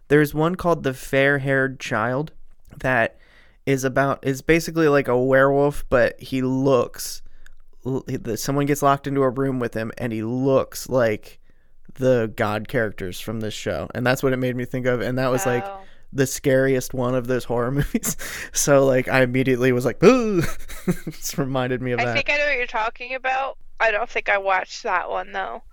[0.07, 2.31] There's one called The Fair-Haired Child
[2.77, 3.17] that
[3.65, 7.21] is about is basically like a werewolf, but he looks
[8.35, 11.39] someone gets locked into a room with him and he looks like
[11.95, 13.87] the god characters from this show.
[13.95, 15.79] And that's what it made me think of and that was like Oh.
[16.11, 18.17] The scariest one of those horror movies.
[18.53, 20.43] So like I immediately was like, "Ooh!"
[21.07, 22.15] It's reminded me of I that.
[22.15, 23.57] think I know what you're talking about.
[23.79, 25.63] I don't think I watched that one though.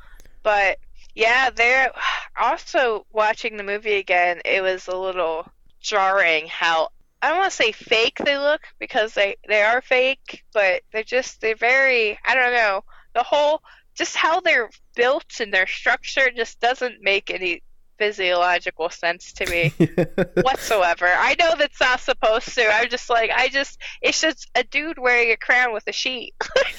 [0.42, 0.78] But
[1.14, 1.90] yeah, they're
[2.40, 4.40] also watching the movie again.
[4.44, 5.46] It was a little
[5.80, 6.88] jarring how
[7.22, 11.02] I don't want to say fake they look because they they are fake, but they're
[11.02, 12.84] just they're very I don't know
[13.14, 13.62] the whole
[13.94, 17.62] just how they're built and their structure just doesn't make any
[17.98, 19.72] physiological sense to me
[20.42, 21.06] whatsoever.
[21.06, 22.66] I know that's not supposed to.
[22.72, 26.34] I'm just like, I just, it's just a dude wearing a crown with a sheet.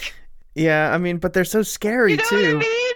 [0.56, 2.36] yeah, I mean, but they're so scary you know too.
[2.36, 2.94] what I mean?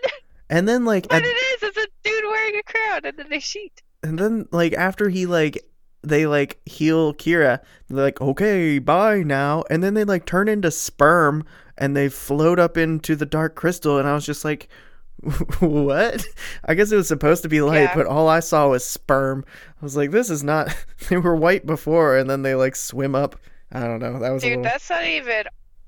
[0.50, 1.64] And then like But at- it is.
[1.64, 3.82] It's a dude wearing a crown and then a sheet.
[4.04, 5.64] and then like after he like
[6.04, 10.72] they like heal Kira, they're like, "Okay, bye now." And then they like turn into
[10.72, 11.46] sperm
[11.78, 14.68] and they float up into the dark crystal and I was just like
[15.60, 16.26] what?
[16.66, 17.96] I guess it was supposed to be light, Yeah.
[17.96, 19.46] but all I saw was sperm.
[19.82, 20.76] I was like, this is not.
[21.10, 23.36] They were white before, and then they like swim up.
[23.72, 24.20] I don't know.
[24.20, 24.64] That was Dude, little.
[24.64, 25.44] that's not even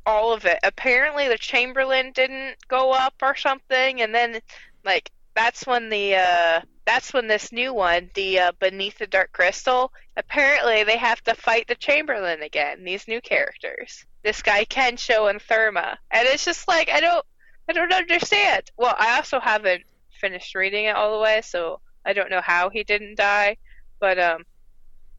[0.05, 0.57] all of it.
[0.63, 4.39] Apparently, the Chamberlain didn't go up or something, and then
[4.83, 9.31] like that's when the uh that's when this new one, the uh, Beneath the Dark
[9.31, 12.83] Crystal, apparently they have to fight the Chamberlain again.
[12.83, 17.25] These new characters, this guy Kensho and Thurma, and it's just like I don't
[17.69, 18.71] I don't understand.
[18.77, 19.83] Well, I also haven't
[20.19, 23.57] finished reading it all the way, so I don't know how he didn't die,
[23.99, 24.43] but um,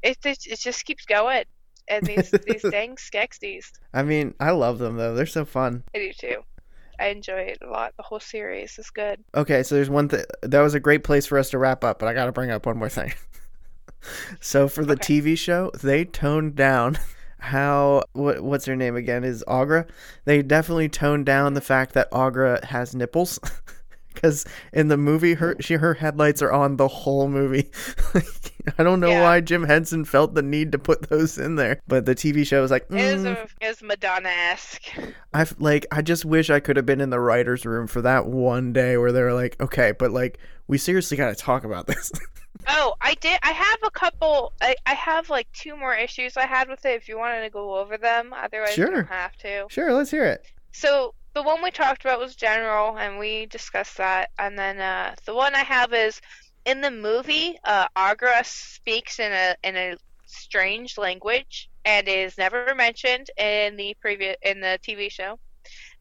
[0.02, 1.44] it it, it just keeps going.
[1.88, 3.66] And these these dang Skeksis.
[3.92, 5.14] I mean, I love them though.
[5.14, 5.84] They're so fun.
[5.94, 6.36] I do too.
[6.98, 7.92] I enjoy it a lot.
[7.96, 9.22] The whole series is good.
[9.34, 10.24] Okay, so there's one thing.
[10.42, 12.50] That was a great place for us to wrap up, but I got to bring
[12.50, 13.12] up one more thing.
[14.40, 15.20] so for the Okay.
[15.20, 16.98] TV show, they toned down
[17.44, 19.88] how what what's her name again is Aughra.
[20.24, 23.38] They definitely toned down the fact that Aughra has nipples.
[24.14, 27.72] Because in the movie, her she her headlights are on the whole movie.
[28.78, 29.22] I don't know Yeah.
[29.24, 32.62] why Jim Henson felt the need to put those in there, but the TV show
[32.62, 34.82] was like, It mm, a, it is Madonna-esque.
[35.34, 38.26] I like I just wish I could have been in the writers' room for that
[38.26, 40.38] one day where they were like, okay, but like
[40.68, 42.12] we seriously got to talk about this.
[42.66, 43.38] Oh, I did.
[43.42, 44.52] I have a couple.
[44.60, 46.96] I, I have like two more issues I had with it.
[46.96, 48.94] If you wanted to go over them, otherwise you Sure.
[48.94, 49.66] don't have to.
[49.68, 50.44] sure, let's hear it.
[50.72, 54.30] So the one we talked about was general, and we discussed that.
[54.38, 56.20] And then uh, the one I have is
[56.64, 57.58] in the movie.
[57.64, 59.96] Uh, Aughra speaks in a in a
[60.26, 65.38] strange language and is never mentioned in the previous in the TV show.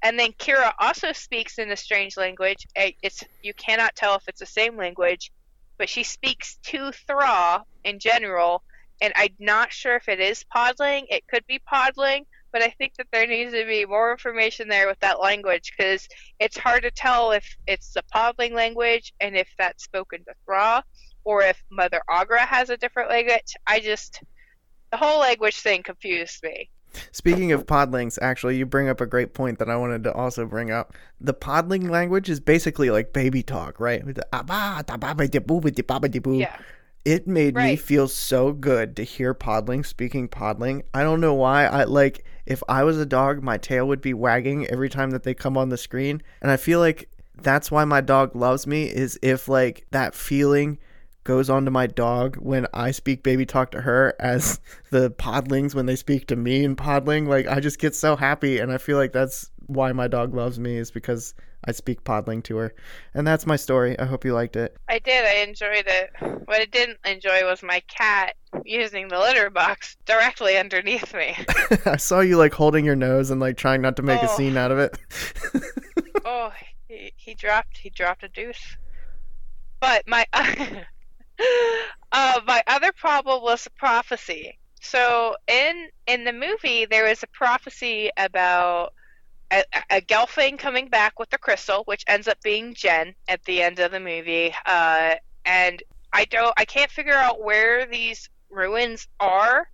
[0.01, 2.65] And then Kira also speaks in a strange language.
[2.75, 5.31] It's you cannot tell if it's the same language,
[5.77, 8.63] but she speaks to Thra in general.
[9.01, 11.03] And I'm not sure if it is Podling.
[11.09, 14.87] It could be Podling, but I think that there needs to be more information there
[14.87, 16.07] with that language because
[16.39, 20.83] it's hard to tell if it's the Podling language and if that's spoken to Thra,
[21.25, 23.53] or if Mother Aughra has a different language.
[23.65, 24.21] I just
[24.91, 26.69] the whole language thing confused me.
[27.11, 30.45] Speaking of podlings, actually, you bring up a great point that I wanted to also
[30.45, 30.93] bring up.
[31.19, 34.03] The podling language is basically like baby talk, right?
[34.05, 36.57] The "Ah, da, ba, ba, di, boo, ba, di, ba, ba, di, boo." Yeah.
[37.05, 40.83] It made me feel so good to hear podling speaking podling.
[40.93, 41.65] I don't know why.
[41.65, 45.23] I like if I was a dog, my tail would be wagging every time that
[45.23, 47.09] they come on the screen, and I feel like
[47.41, 50.79] that's why my dog loves me is if like that feeling
[51.23, 54.59] goes on to my dog when I speak baby talk to her as
[54.91, 57.27] the podlings when they speak to me in podling.
[57.27, 60.59] Like I just get so happy and I feel like that's why my dog loves
[60.59, 61.33] me is because
[61.65, 62.73] I speak podling to her.
[63.13, 63.97] And that's my story.
[63.97, 64.75] I hope you liked it.
[64.89, 65.23] I did.
[65.23, 66.09] I enjoyed it.
[66.45, 71.37] What I didn't enjoy was my cat using the litter box directly underneath me.
[71.85, 74.35] I saw you like holding your nose and like trying not to make a Oh.
[74.35, 74.97] scene out of it.
[76.25, 76.51] oh,
[76.89, 78.75] he, he dropped he dropped a deuce.
[79.79, 80.25] But my
[82.11, 84.57] uh, my other problem was the prophecy.
[84.81, 88.93] So in in the movie, there was a prophecy about
[89.51, 93.61] a, a Gelfling coming back with the crystal, which ends up being Jen at the
[93.61, 94.53] end of the movie.
[94.65, 95.15] Uh,
[95.45, 95.81] and
[96.11, 99.67] I don't, I can't figure out where these ruins are.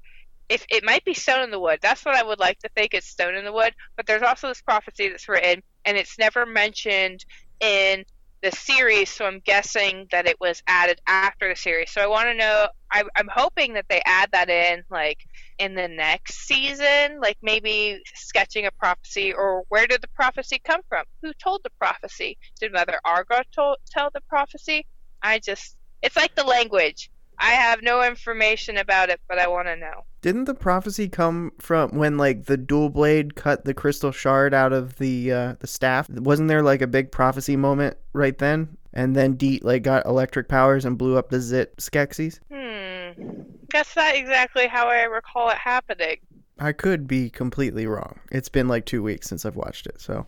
[0.48, 2.94] If it might be Stone in the Wood, that's what I would like to think
[2.94, 3.74] is Stone in the Wood.
[3.96, 7.24] But there's also this prophecy that's written, and it's never mentioned
[7.60, 8.04] in
[8.42, 9.10] the series.
[9.10, 11.92] So I'm guessing that it was added after the series.
[11.92, 12.68] So I want to know.
[12.92, 15.20] I, I'm hoping that they add that in, like
[15.60, 20.82] in the next season, like maybe sketching a prophecy, or where did the prophecy come
[20.90, 21.04] from?
[21.22, 22.38] Who told the prophecy?
[22.60, 24.86] Did Mother Aughra to- tell the prophecy?
[25.22, 27.10] I just, it's like the language.
[27.40, 30.04] I have no information about it, but I want to know.
[30.22, 34.74] Didn't the prophecy come from when like the dual blade cut the crystal shard out
[34.74, 36.10] of the uh, the staff?
[36.10, 38.78] Wasn't there like a big prophecy moment right then?
[38.94, 42.40] And then Deet like got electric powers and blew up the Zit Skeksis?
[42.52, 43.44] Hmm.
[43.72, 46.18] That's not exactly how I recall it happening.
[46.60, 48.20] I could be completely wrong.
[48.32, 50.28] It's been like two weeks since I've watched it, so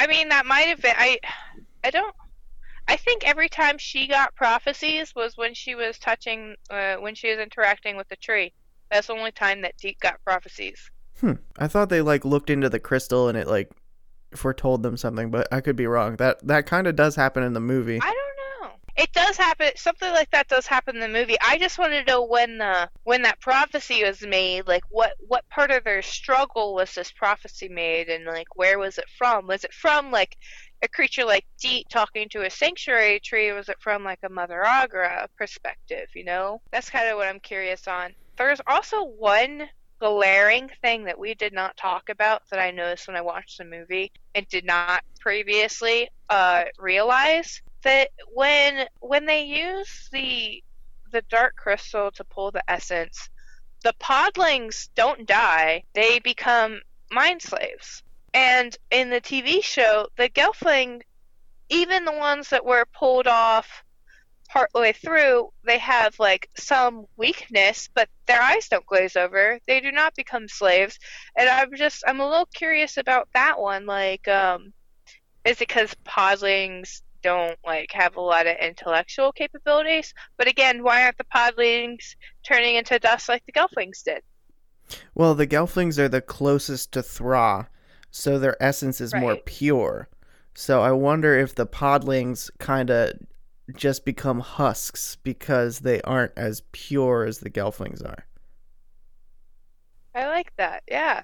[0.00, 0.94] I mean, that might have been.
[0.96, 1.18] I,
[1.84, 2.14] I don't.
[2.88, 7.30] I think every time she got prophecies was when she was touching, uh, when she
[7.30, 8.52] was interacting with the tree.
[8.90, 10.90] That's the only time that Deet got prophecies.
[11.20, 11.34] hmm.
[11.58, 13.70] I thought they like looked into the crystal and it like
[14.34, 16.16] foretold them something, but I could be wrong.
[16.16, 18.00] That that kind of does happen in the movie.
[18.02, 18.19] I.
[18.96, 19.70] It does happen.
[19.76, 21.36] Something like that does happen in the movie.
[21.40, 24.66] I just want to know when the when that prophecy was made.
[24.66, 28.98] Like what what part of their struggle was this prophecy made, and like where was
[28.98, 29.46] it from?
[29.46, 30.36] Was it from like
[30.82, 33.52] a creature like Deet talking to a sanctuary tree?
[33.52, 36.08] Was it from like a Mother Aughra perspective?
[36.14, 38.12] You know, that's kind of what I'm curious on.
[38.38, 39.68] There's also one
[40.00, 43.64] glaring thing that we did not talk about that I noticed when I watched the
[43.64, 50.62] movie and did not previously uh, realize that when when they use the
[51.12, 53.28] the dark crystal to pull the essence,
[53.82, 58.02] the podlings don't die; they become mind slaves.
[58.32, 61.02] And in the TV show, the Gelfling,
[61.68, 63.84] even the ones that were pulled off
[64.48, 69.58] partway through, they have like some weakness, but their eyes don't glaze over.
[69.66, 70.98] They do not become slaves.
[71.36, 73.86] And I'm just I'm a little curious about that one.
[73.86, 74.72] Like, um,
[75.44, 80.14] is it because podlings don't like have a lot of intellectual capabilities?
[80.36, 84.22] But again, why aren't the podlings turning into dust like the Gelflings did?
[85.14, 87.68] Well, the Gelflings are the closest to Thra,
[88.10, 90.08] so their essence is more pure.
[90.54, 93.12] So I wonder if the Podlings kind of
[93.74, 98.26] just become husks because they aren't as pure as the Gelflings are.
[100.14, 100.82] I like that.
[100.88, 101.22] Yeah.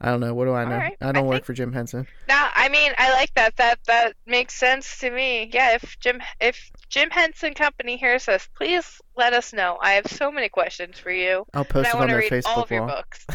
[0.00, 0.32] I don't know.
[0.32, 0.72] What do I know?
[0.72, 2.06] Alright, I don't I work think- for Jim Henson.
[2.28, 3.56] No, I mean, I like that.
[3.56, 5.50] That that makes sense to me.
[5.52, 9.78] Yeah, if Jim if Jim Henson Company hears us, please let us know.
[9.82, 11.44] I have so many questions for you.
[11.52, 13.26] I'll And post I it on want to their read all Facebook of your books.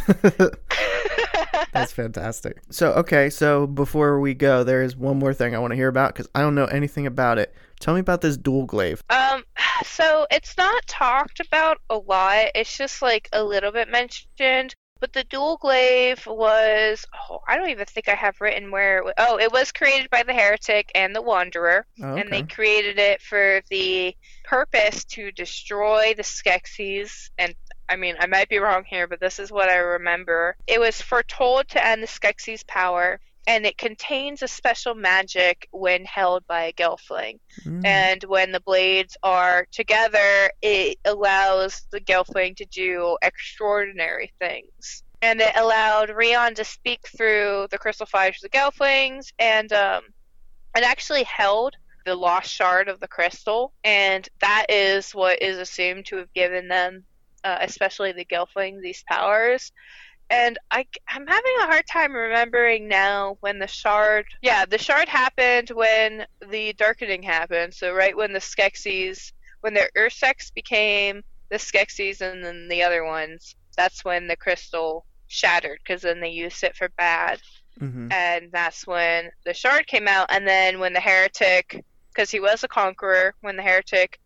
[1.74, 2.62] That's fantastic.
[2.70, 5.88] So, okay, so before we go, there is one more thing I want to hear
[5.88, 7.54] about because I don't know anything about it.
[7.80, 9.04] Tell me about this dual glaive.
[9.10, 9.44] Um,
[9.84, 12.48] so it's not talked about a lot.
[12.56, 14.74] It's just like a little bit mentioned.
[15.06, 19.08] But the dual glaive was, oh, I don't even think I have written where.
[19.08, 22.98] It, oh, it was created by the Heretic and the Wanderer, Oh, and they created
[22.98, 27.30] it for the purpose to destroy the Skeksis.
[27.38, 27.54] And
[27.88, 30.58] I mean, I might be wrong here, but this is what I remember.
[30.66, 36.04] It was foretold to end the Skeksis' power, and it contains a special magic when
[36.06, 37.86] held by a Gelfling Mm.
[37.86, 45.04] and when the blades are together, it allows the Gelfling to do extraordinary things.
[45.22, 50.04] and it allowed Rian to speak through the crystal fires of the Gelflings, and um,
[50.78, 51.76] it actually held
[52.06, 56.68] the lost shard of the crystal, and that is what is assumed to have given
[56.68, 57.04] them,
[57.44, 59.72] uh, especially the Gelflings, these powers.
[60.30, 64.26] And I, I'm having a hard time remembering now when the shard.
[64.42, 67.74] Yeah, the shard happened when the darkening happened.
[67.74, 71.22] So right when the Skeksis, when their Ursex became
[71.52, 76.30] the Skeksis, and then the other ones, that's when the crystal shattered because then they
[76.30, 77.40] used it for bad
[77.82, 78.10] Mm-hmm.
[78.10, 82.64] and that's when the shard came out and then when the heretic because he was
[82.64, 84.18] a conqueror when the heretic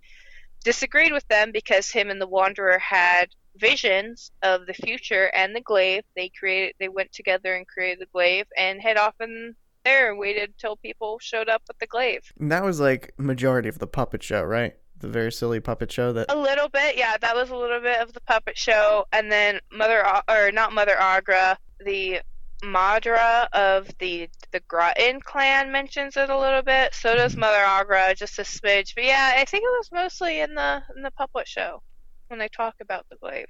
[0.63, 3.29] disagreed with them because him and the wanderer had
[3.59, 8.11] visions of the future and the glaive they created they went together and created the
[8.11, 9.55] glaive and head off in
[9.85, 13.69] there and waited till people showed up with the glaive And That was like majority
[13.69, 14.75] of the puppet show, right?
[14.99, 16.29] The very silly puppet show that.
[16.29, 19.59] a little bit yeah that was a little bit of the puppet show and then
[19.71, 21.55] mother or not mother aughra
[21.85, 22.19] the
[22.61, 26.93] Maudra of the the Grottan clan mentions it a little bit.
[26.93, 27.41] So does mm-hmm.
[27.41, 28.95] Mother Aughra, just a smidge.
[28.95, 31.81] But yeah, I think it was mostly in the in the puppet show
[32.29, 33.47] when they talk about the glaive.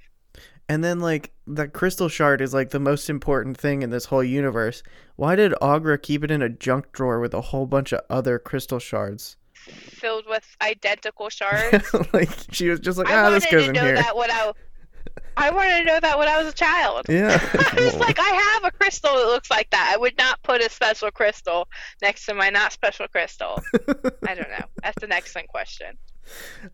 [0.68, 4.22] And then like the crystal shard is like the most important thing in this whole
[4.22, 4.82] universe.
[5.16, 8.38] Why did Aughra keep it in a junk drawer with a whole bunch of other
[8.38, 9.36] crystal shards?
[9.54, 11.92] Filled with identical shards.
[12.12, 13.96] like she was just like, ah, this wanted goes to in know here.
[13.96, 14.52] that when I
[15.36, 17.06] I wanted to know that when I was a child.
[17.08, 17.38] Yeah.
[17.72, 19.92] I was like, I have a crystal that looks like that.
[19.94, 21.68] I would not put a special crystal
[22.02, 23.60] next to my not special crystal.
[24.26, 24.64] I don't know.
[24.82, 25.96] That's an excellent question.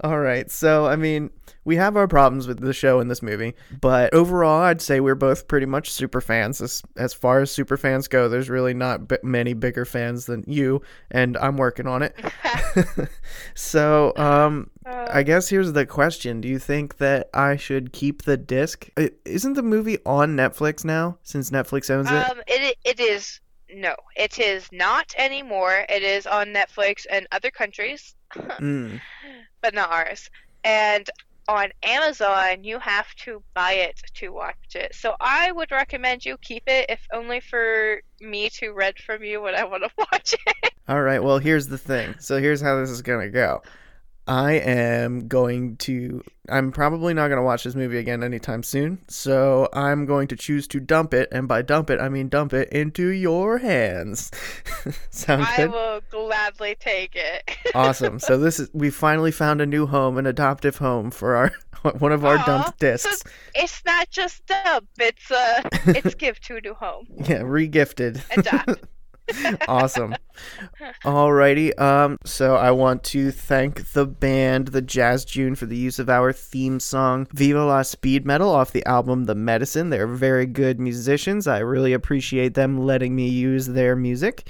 [0.00, 0.50] All right.
[0.50, 1.30] So, I mean,
[1.64, 5.14] we have our problems with the show and this movie, but overall, I'd say we're
[5.14, 6.60] both pretty much super fans.
[6.60, 10.44] As, as far as super fans go, there's really not b- many bigger fans than
[10.46, 12.14] you, and I'm working on it.
[13.54, 18.22] so, um, Uh, I guess here's the question Do you think that I should keep
[18.22, 18.88] the disc?
[19.24, 22.30] Isn't the movie on Netflix now since Netflix owns it?
[22.30, 23.40] Um, it it is
[23.72, 25.84] no, it is not anymore.
[25.88, 29.00] It is on Netflix and other countries, Mm.
[29.60, 30.30] but not ours.
[30.64, 31.08] And
[31.48, 34.94] on Amazon, you have to buy it to watch it.
[34.94, 39.40] So I would recommend you keep it, if only for me to rent from you
[39.40, 40.72] when I want to watch it.
[40.88, 41.22] All right.
[41.22, 42.14] Well, here's the thing.
[42.18, 43.62] So here's how this is gonna go.
[44.28, 46.22] I am going to.
[46.48, 48.98] I'm probably not gonna watch this movie again anytime soon.
[49.08, 52.52] So I'm going to choose to dump it, and by dump it, I mean dump
[52.52, 54.30] it into your hands.
[55.10, 55.70] Sound I good?
[55.70, 57.56] will gladly take it.
[57.74, 58.18] awesome.
[58.18, 61.52] So this is we finally found a new home, an adoptive home for our
[61.98, 63.22] one of our Aw, dumped so discs.
[63.54, 67.06] it's not just dub; it's uh, it's give to a new home.
[67.16, 68.22] Yeah, regifted.
[68.36, 68.82] Adopt.
[69.68, 70.14] Awesome.
[71.04, 71.78] Alrighty.
[71.80, 76.08] Um, so I want to thank the band, the Jazz June, for the use of
[76.08, 79.90] our theme song, Viva La Speed Metal, off the album The Medicine.
[79.90, 81.46] They're very good musicians.
[81.46, 84.48] I really appreciate them letting me use their music.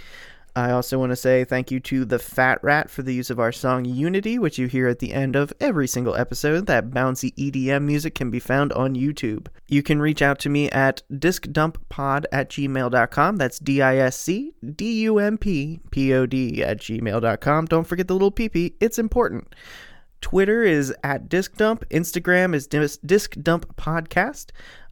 [0.56, 3.38] I also want to say thank you to the Fat Rat for the use of
[3.38, 6.66] our song Unity, which you hear at the end of every single episode.
[6.66, 9.48] That bouncy EDM music can be found on YouTube.
[9.68, 13.36] You can reach out to me at discdumppod at gmail.com.
[13.36, 17.66] That's D I S C D U M P P O D at gmail.com.
[17.66, 19.54] Don't forget the little PP, it's important.
[20.22, 21.86] Twitter is at discdump.
[21.90, 22.98] Instagram is dis-.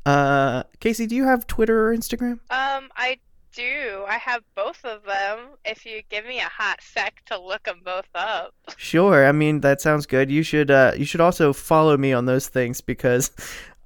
[0.04, 2.32] Uh, Casey, do you have Twitter or Instagram?
[2.50, 3.18] Um, I
[3.54, 4.04] do.
[4.08, 5.50] I have both of them.
[5.64, 8.54] If you give me a hot sec to look them both up.
[8.76, 9.26] Sure.
[9.26, 10.30] I mean, that sounds good.
[10.30, 13.30] You should uh you should also follow me on those things because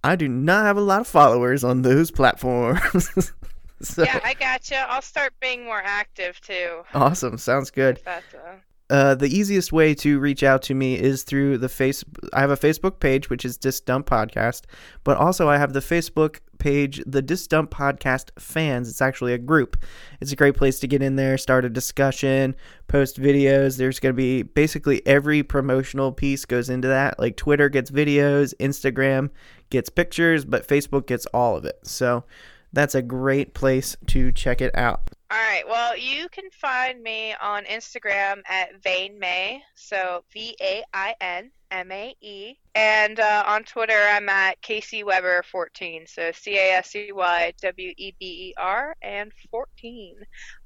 [0.05, 3.33] I do not have a lot of followers on those platforms.
[3.83, 4.87] so Yeah, I gotcha.
[4.89, 6.83] I'll start being more active too.
[6.95, 7.37] awesome.
[7.39, 8.01] Sounds good.
[8.05, 8.57] That's uh,
[8.91, 12.03] Uh, the easiest way to reach out to me is through the face.
[12.33, 14.63] I have a Facebook page, which is Disc Dump Podcast,
[15.05, 18.89] but also I have the Facebook page, the Disc Dump Podcast Fans.
[18.89, 19.77] It's actually a group.
[20.21, 22.57] It's a great place to get in there, start a discussion,
[22.89, 23.77] post videos.
[23.77, 27.19] There's going to be basically every promotional piece goes into that.
[27.19, 29.29] Like Twitter gets videos, Instagram
[29.69, 31.79] gets pictures, but Facebook gets all of it.
[31.83, 32.25] So
[32.73, 35.11] that's a great place to check it out.
[35.31, 35.65] All right.
[35.69, 39.63] Well, you can find me on Instagram at Vain May.
[39.75, 42.55] So V A I N M A E.
[42.75, 46.07] And uh, on Twitter, I'm at Casey Weber 14.
[46.07, 50.17] So C A S C Y W E B E R and 14.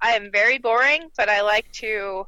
[0.01, 2.25] I am very boring, but I like to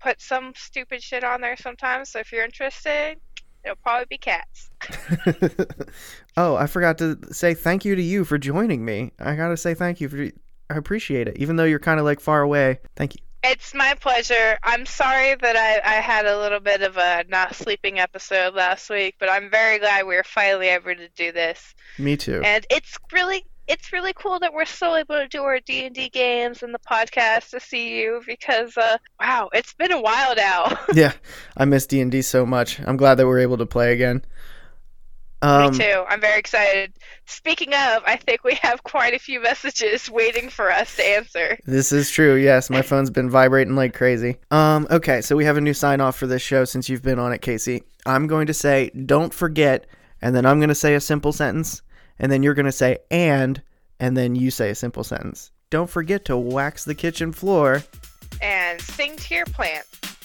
[0.00, 2.10] put some stupid shit on there sometimes.
[2.10, 3.16] So if you're interested,
[3.64, 4.70] it'll probably be cats.
[6.36, 9.10] oh, I forgot to say thank you to you for joining me.
[9.18, 10.30] I gotta say thank you for.
[10.70, 12.80] I appreciate it, even though you're kind of like far away.
[12.96, 13.20] Thank you.
[13.44, 14.58] It's my pleasure.
[14.64, 18.90] I'm sorry that I, I had a little bit of a not sleeping episode last
[18.90, 21.74] week, but I'm very glad we were finally able to do this.
[21.98, 22.42] Me too.
[22.44, 25.94] And it's really it's really cool that we're still able to do our D and
[25.94, 30.34] D games and the podcast to see you because uh, wow, it's been a while
[30.34, 30.78] now.
[30.94, 31.12] yeah,
[31.56, 32.80] I miss D and D so much.
[32.80, 34.24] I'm glad that we're able to play again.
[35.42, 36.04] Um, Me too.
[36.08, 36.92] I'm very excited.
[37.28, 41.58] Speaking of, I think we have quite a few messages waiting for us to answer.
[41.66, 42.36] This is true.
[42.36, 44.36] Yes, my phone's been vibrating like crazy.
[44.50, 47.18] Um, okay, so we have a new sign off for this show since you've been
[47.18, 47.82] on it, Casey.
[48.06, 49.86] I'm going to say, "Don't forget,"
[50.22, 51.82] and then I'm going to say a simple sentence,
[52.18, 53.62] and then you're going to say "and,"
[54.00, 55.50] and then you say a simple sentence.
[55.68, 57.82] Don't forget to wax the kitchen floor.
[58.40, 60.17] And sing to your plants.